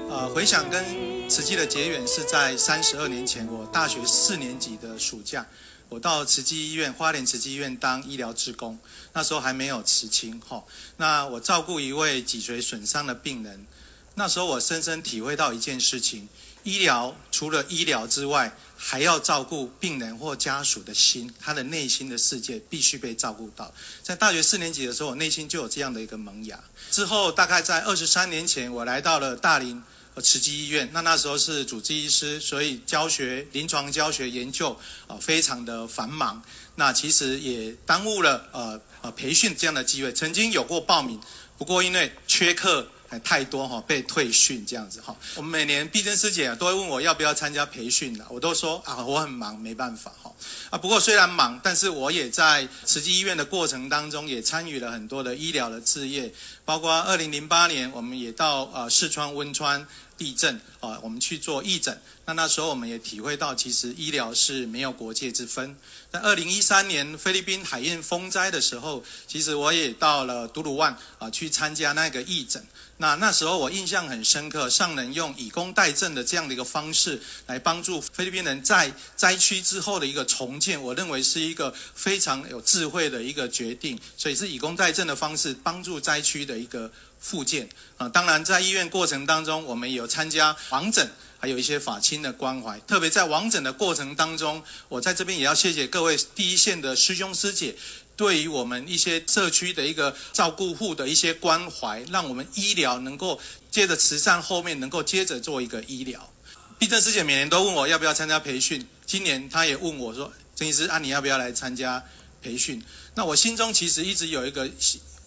[0.07, 0.85] 呃，回想跟
[1.27, 5.43] 慈济的结缘是在三十二年前，我大学四年级的暑假，
[5.91, 8.79] 我到慈济医院花莲慈济医院当医疗职工，
[9.11, 10.63] 那时候还没有慈青哈。
[10.95, 13.67] 那我照顾一位脊髓损伤的病人，
[14.15, 16.29] 那时候我深深体会到一件事情。
[16.63, 23.73] 医疗除了医疗之外，还要照顾病人或家属的心，他的内心的世界必须被照顾到。
[24.01, 26.57] 在大学四年级的时候，我内心就有这样的一个萌芽。
[26.89, 29.83] 之后，大概在二十三年前，我来到了大林
[30.20, 30.89] 慈济医院。
[30.91, 34.76] 那那时候是主治医师，所以教学、临床教学、研究
[35.07, 36.41] 啊，非常的繁忙。
[36.76, 40.12] 那其实也耽误了呃呃培训这样的机会。
[40.12, 41.20] 曾经有过报名，
[41.57, 42.88] 不过因为缺课。
[43.12, 45.14] 还太多哈，被退训这样子哈。
[45.36, 50.34] 我们每年碧珍师姐都会问我要不要参加培训的，我都说啊，我很忙，没办法哈。
[50.70, 56.34] 啊，不过虽然忙，但是我也在慈济医院的过程当中，也参与了很多的医疗的志业，
[56.66, 59.86] 包括二零零八年，我们也到呃四川汶川
[60.18, 61.99] 地震啊，我们去做义诊。
[62.26, 65.76] 那那时候我们也体会到，其实医疗是没有国界之分。
[66.12, 72.64] 在二零一三年菲律宾海燕风灾的时候，其实我也到了独鲁万啊去参加那个义诊。
[72.97, 88.09] 那那时候我印象很深刻，尚能用以工代赈的这样的一个方式来帮助菲律宾人在灾区之后的一个重建，我认为是一个非常有智慧的一个决定，所以是以工代赈的方式帮助灾区的的一个附件啊。
[88.09, 92.79] 当然，在医院过程当中，我们有参加亡诊，还有一些法亲的关怀。
[92.81, 97.75] 特别在亡诊的过程当中，我在这边也要谢谢各位第一线的师兄师姐。
[98.17, 103.39] 对于我们一些社区的一个照顾户的一些关怀，让我们医疗能够
[103.71, 106.29] 接着慈善后面能够接着做一个医疗。
[106.77, 112.03] 碧珍师姐每年都问我要不要参加培训，今年她也问我说：“郑医师啊，你要不要来参加
[112.43, 112.83] 培训？”
[113.15, 114.69] 那我心中其实一直有一个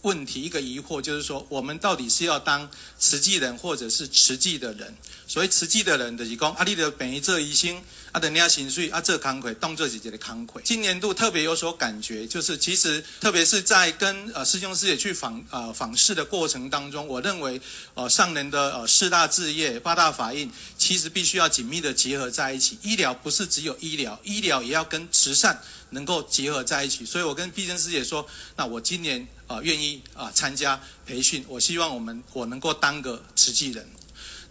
[0.04, 4.94] 问题，一个疑惑，就是说我们到底是要当慈济人，或者是慈济的人？
[5.26, 7.82] 所以慈济的人的义工，阿力的本意这一心。
[8.14, 10.62] 啊，等你要情绪啊，这慷慨当做姐姐的慷慨。
[10.62, 17.60] 今年度特别有所感觉，就是其实特别是在跟呃师兄师姐去访呃访视的过程当中，我认为
[17.94, 20.48] 呃上人的呃四大志业、八大法印，
[20.78, 22.78] 其实必须要紧密的结合在一起。
[22.82, 25.60] 医疗不是只有医疗，医疗也要跟慈善
[25.90, 27.04] 能够结合在一起。
[27.04, 33.84] 所以我跟碧珍师姐说，那我今年啊、呃、愿意啊、呃、参加培训，我希望我们我能够当个慈济人。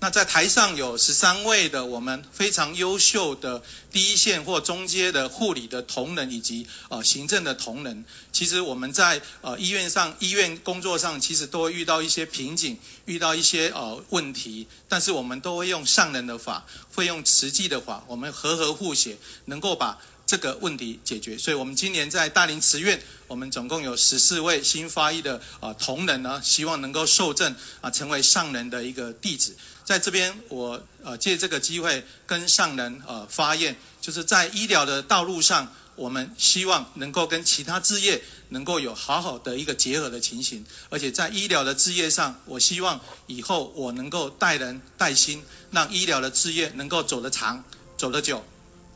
[0.04, 8.04] 那在台上有十三位的我们非常优秀的第一线或中阶的护理的同仁，以及呃行政的同仁。
[8.30, 14.68] 其实我们在呃医院上医院工作上，其实都会遇到一些瓶颈，遇到一些呃问题。
[14.90, 21.38] 但是我们都会用上人的法，会用慈济的法，我们和合互写，能够把这个问题解决。
[21.38, 29.56] 所以，我们今年在大林慈院，我们总共有十四位新发意的呃同仁呢，希望能够受证啊，成为上人的一个弟子。
[29.84, 42.98] 在这边，我呃借这个机会跟上人呃发愿，就是在医疗的道路上，我们希望能够跟其他志业能够有好好的一个结合的情形，而且在医疗的置业上，我希望
[43.28, 47.62] 以后我能够带人带心，让医疗的志业能够走得长、
[47.98, 48.42] 走得久、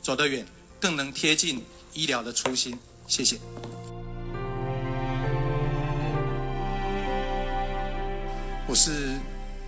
[0.01, 0.47] 走得远，
[0.79, 1.63] 更能贴近
[1.93, 2.77] 医疗的初心。
[3.07, 3.39] 谢谢。
[8.67, 9.17] 我是。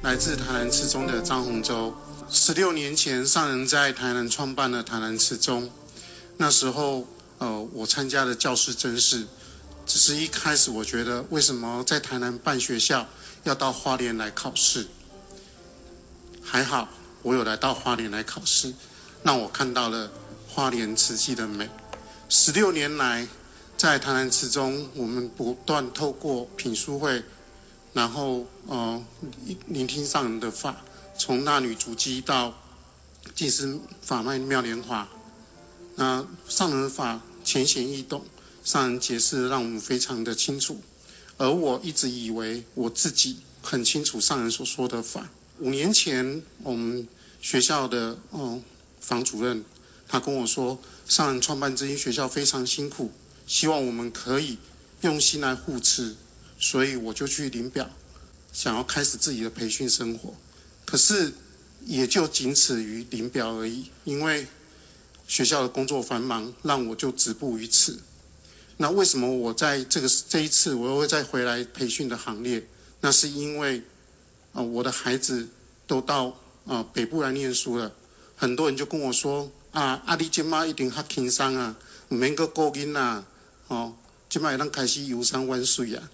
[0.01, 1.93] 来自台南慈宗的张洪洲，
[2.29, 5.69] 十六年前上人在台南创办了台南慈宗。
[6.37, 7.05] 那时候，
[7.37, 9.27] 呃，我参加了教师甄试，
[9.85, 13.05] 只是一开始我觉得，为什么在台南办学校
[13.43, 14.87] 要到花莲来考试？
[16.41, 16.87] 还好，
[17.21, 18.73] 我有来到花莲来考试，
[19.21, 20.09] 让我看到了
[20.59, 21.69] 花莲慈济的美。
[22.27, 23.25] 十六年来，
[23.77, 27.23] 在台南慈中，我们不断透过品书会。
[27.93, 29.01] 然后，呃，
[29.67, 30.83] 聆听上人的法，
[31.17, 32.53] 从衲女足迹到
[33.33, 35.07] 济世法脉妙莲华，
[35.95, 38.25] 那上人法浅显易懂，
[38.61, 40.81] 上人解释让我们非常的清楚。
[41.37, 45.29] 而我一直以为我自己很清楚上人所说的法。
[45.59, 47.07] 五年前，我们
[47.39, 48.61] 学校的嗯、
[48.99, 49.63] 房主任
[50.09, 53.11] 他跟我说，上人创办这间学校非常辛苦，
[53.47, 54.57] 希望我们可以
[55.01, 56.17] 用心来护持。
[56.61, 57.89] 所以我就去领表，
[58.51, 60.35] 想要开始自己的培训生活，
[60.85, 61.31] 可是
[61.85, 64.45] 也就仅此于领表而已，因为
[65.25, 67.97] 学校的工作繁忙，让我就止步于此。
[68.75, 72.67] 那为什么我在这个这一次我又会再回来培训的行列？
[72.99, 73.81] 那是因为
[74.51, 75.47] 啊，我的孩子
[75.87, 76.35] 都到
[76.65, 77.95] 啊北部来念书了，
[78.35, 81.75] 很多人就跟我说啊，阿里姐妈一定较轻松啊，
[82.09, 83.23] 唔免搁顾囡仔，
[83.67, 83.95] 哦。
[84.29, 86.07] 就买让开始游山玩水啊。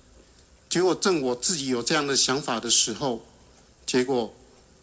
[0.70, 3.26] 结果正我自己有这样的想法的时候，
[3.86, 4.34] 结果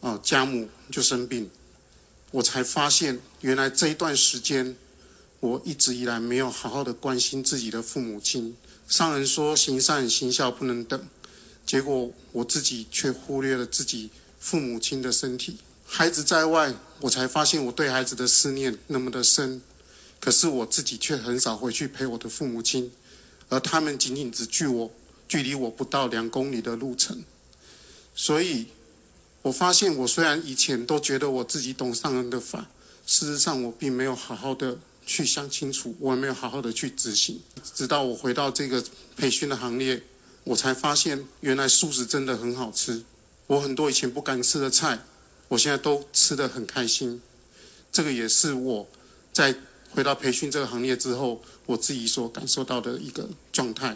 [0.00, 1.50] 哦，家母就生病，
[2.30, 4.76] 我才发现原来这一段时间，
[5.40, 8.54] 我一直以来没有好好的关心自己的父母亲。
[8.86, 11.02] 上人说行善行孝不能等，
[11.64, 15.56] 结果我自己却忽略了自己父母亲的身体。
[15.94, 19.60] 孩子在外，我才发现我对孩子的思念那么的深，
[20.18, 22.90] 可是我自己却很少回去陪我的父母亲，
[23.50, 24.90] 而他们仅仅只距我
[25.28, 27.22] 距离我不到两公里的路程。
[28.14, 28.68] 所以，
[29.42, 32.70] 我发现我虽然以前都觉得我自己懂上人的法，
[33.06, 34.78] 事实上我并没有好好的。
[35.04, 37.40] 去想清楚，我也没有好好的去执行。
[37.74, 38.82] 直到我回到这个
[39.16, 40.00] 培训的行列，
[40.44, 43.02] 我才发现原来素食真的很好吃。
[43.48, 45.00] 我很多以前不敢吃的菜，
[45.52, 47.20] 我现在都吃得很开心。
[47.92, 48.88] 这个也是我
[49.34, 49.54] 在
[49.90, 53.94] 回到培训这个行业之后，我自己所感受到的一个状态。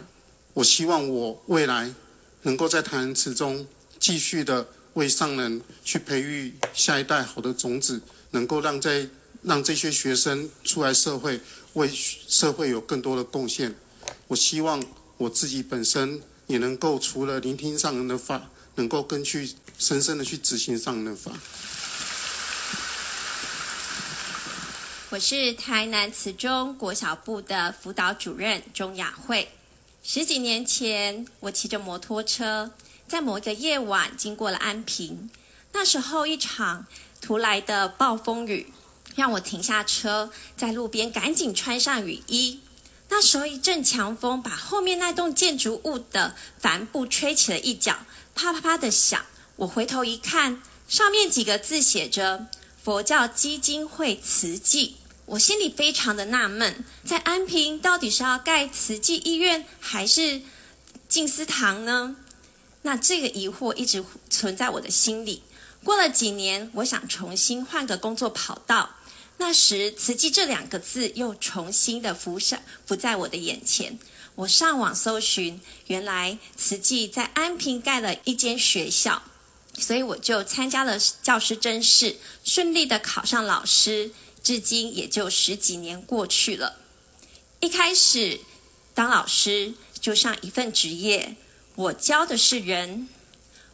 [0.53, 1.91] 我希望我未来
[2.43, 3.65] 能够在台南慈中
[3.99, 8.01] 继续的为上人去培育下一代好的种子，
[8.31, 9.09] 能够让在。
[9.43, 11.39] 让这些学生出来社会，
[11.73, 13.73] 为社会有更多的贡献。
[14.27, 14.83] 我希望
[15.15, 21.31] 我自己本身也能够除了聆听上人的法，能够更去深深的去执行上任法。
[25.09, 29.49] 我是台南慈中国小部的辅导主任钟雅慧。
[30.03, 32.71] 十几年前，我骑着摩托车，
[33.07, 35.29] 在某一个夜晚经过了安平。
[35.73, 36.85] 那时候，一场
[37.21, 38.73] 突来的暴风雨。
[39.15, 42.59] 让我停下车，在路边赶紧穿上雨衣。
[43.09, 47.97] 那时候一阵强风把后面那栋建筑物的帆布吹起了一角，
[48.35, 49.25] 啪啪啪的响。
[49.57, 52.45] 我回头一看，上面几个字写着
[52.83, 54.97] “佛教基金会慈济”。
[55.25, 60.43] 我心里非常的纳闷，在安平到底是要盖慈济医院还是
[61.09, 62.15] 静思堂呢？
[62.83, 65.41] 那这个疑惑一直存在我的心里。
[65.83, 68.91] 过了几年，我想重新换个工作跑道。
[69.37, 73.97] 那时，慈济这两个字又重新的浮上浮在我的眼前。
[74.35, 79.23] 我上网搜寻，原来慈济在安平盖了一间学校，
[79.77, 84.11] 所以我就参加了教师甄试，顺利的考上老师。
[84.43, 86.77] 至今也就十几年过去了。
[87.59, 88.39] 一开始
[88.93, 91.35] 当老师就像一份职业，
[91.75, 93.09] 我教的是人，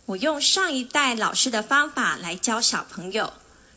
[0.07, 3.33] 我用上一代老师的方法来教小朋友。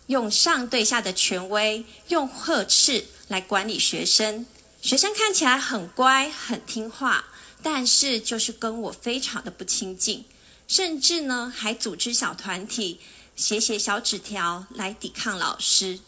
[0.07, 4.47] 用上对下的权威，用呵斥来管理学生。
[4.81, 7.27] 学生看起来很乖、很听话，
[7.63, 10.25] 但是就是跟我非常的不亲近，
[10.67, 13.01] 甚至呢还组织小团体，
[13.35, 16.01] 写写小纸条来抵抗老师。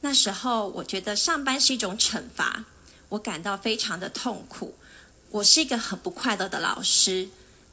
[0.00, 2.64] 那时候我觉得上班是一种惩罚，
[3.10, 4.74] 我感到非常的痛苦。
[5.30, 7.28] 我是一个很不快乐的老师。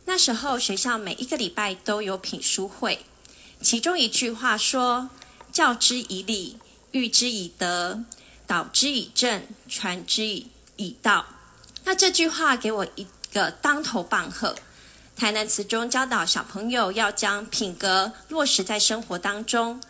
[0.05, 3.05] 那时候学校每一个礼拜都有品书会，
[3.61, 5.09] 其中一句话说。
[5.51, 6.57] 教之以礼，
[6.93, 8.03] 喻之以德，
[8.47, 10.23] 导之以正，传之
[10.77, 11.27] 以道。
[11.83, 14.55] 那这句话给我一个当头棒喝。
[15.23, 19.81] 台南词中教导小朋友要将品格落实在生活当中，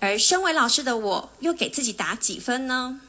[0.00, 3.00] 而身为老师的我，又给自己打几分呢？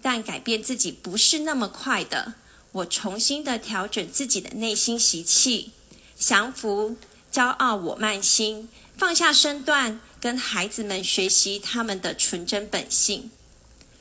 [0.00, 2.34] 但改变自己不是那么快的。
[2.70, 5.72] 我重新的调整自己的内心习气，
[6.16, 6.96] 降服
[7.32, 10.00] 骄傲我慢心，放下身段。
[10.20, 13.32] 跟孩子们学习他们的纯真本性，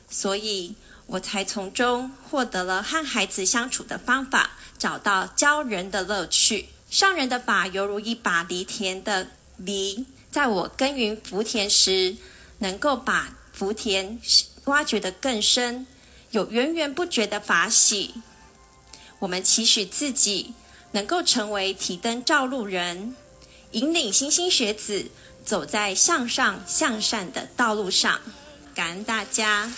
[0.07, 0.75] 所以
[1.07, 6.69] 我才从中获得了和孩子相处的方法，找到教人的乐趣。
[6.89, 9.27] 上人的法犹如一把犁田的
[9.57, 12.15] 犁，在我耕耘福田时，
[12.59, 14.19] 能够把福田
[14.65, 15.85] 挖掘得更深，
[16.31, 18.15] 有源源不绝的法喜。
[19.19, 20.53] 我们期许自己
[20.91, 23.15] 能够成为提灯照路人，
[23.71, 25.11] 引领莘莘学子。
[25.45, 28.19] 走在向上向善的道路上，
[28.75, 29.71] 感恩大家。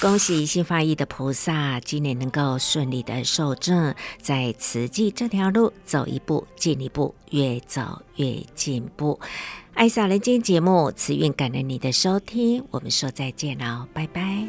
[0.00, 3.92] 恭喜新发意的菩萨，今年能够顺利的受证，
[4.22, 9.18] 在慈济这条路走一步进一步，越走越进步。
[9.74, 14.46] 爱撒人间节目，慈运感恩你的收听，我们说再见了，拜拜。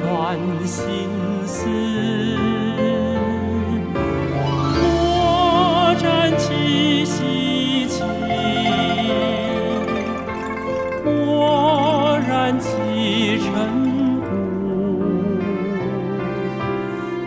[0.00, 0.36] 暖
[0.66, 0.84] 心
[1.46, 1.66] 思，
[4.34, 7.04] 我站起
[12.58, 14.26] 起尘土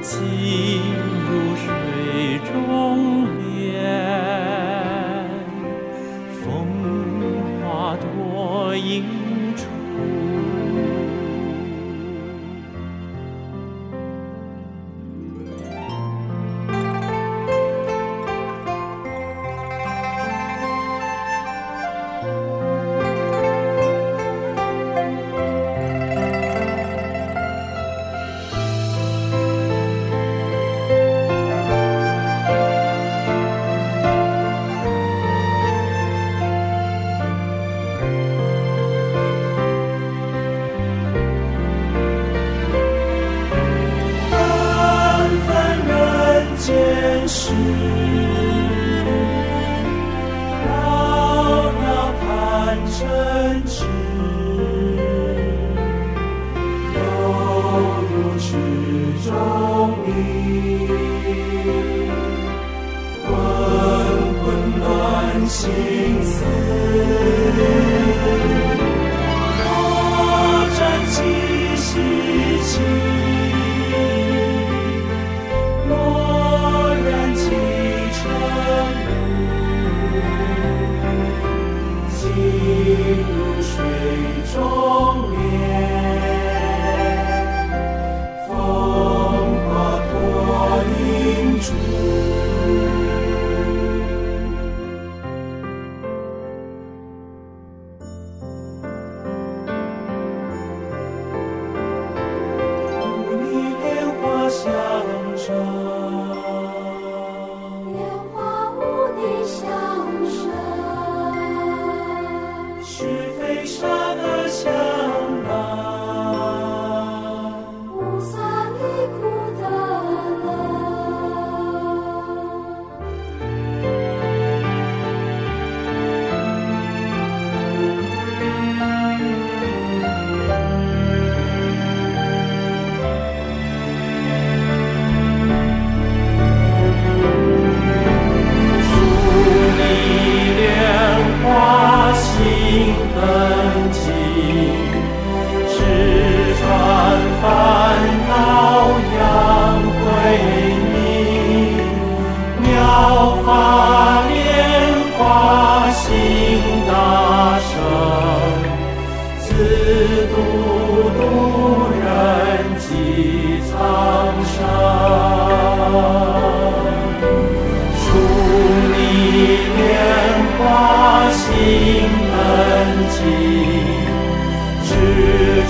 [0.01, 1.04] 起
[65.47, 66.43] 心思。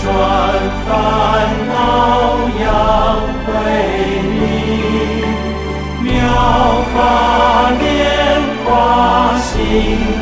[0.05, 0.13] 转
[0.85, 0.89] 烦
[1.67, 1.73] 恼，
[2.61, 2.63] 扬
[3.43, 3.47] 慧
[4.37, 4.45] 命，
[6.03, 6.05] 妙
[6.93, 6.95] 法
[7.79, 7.83] 莲
[8.63, 8.65] 花
[9.39, 10.14] 心。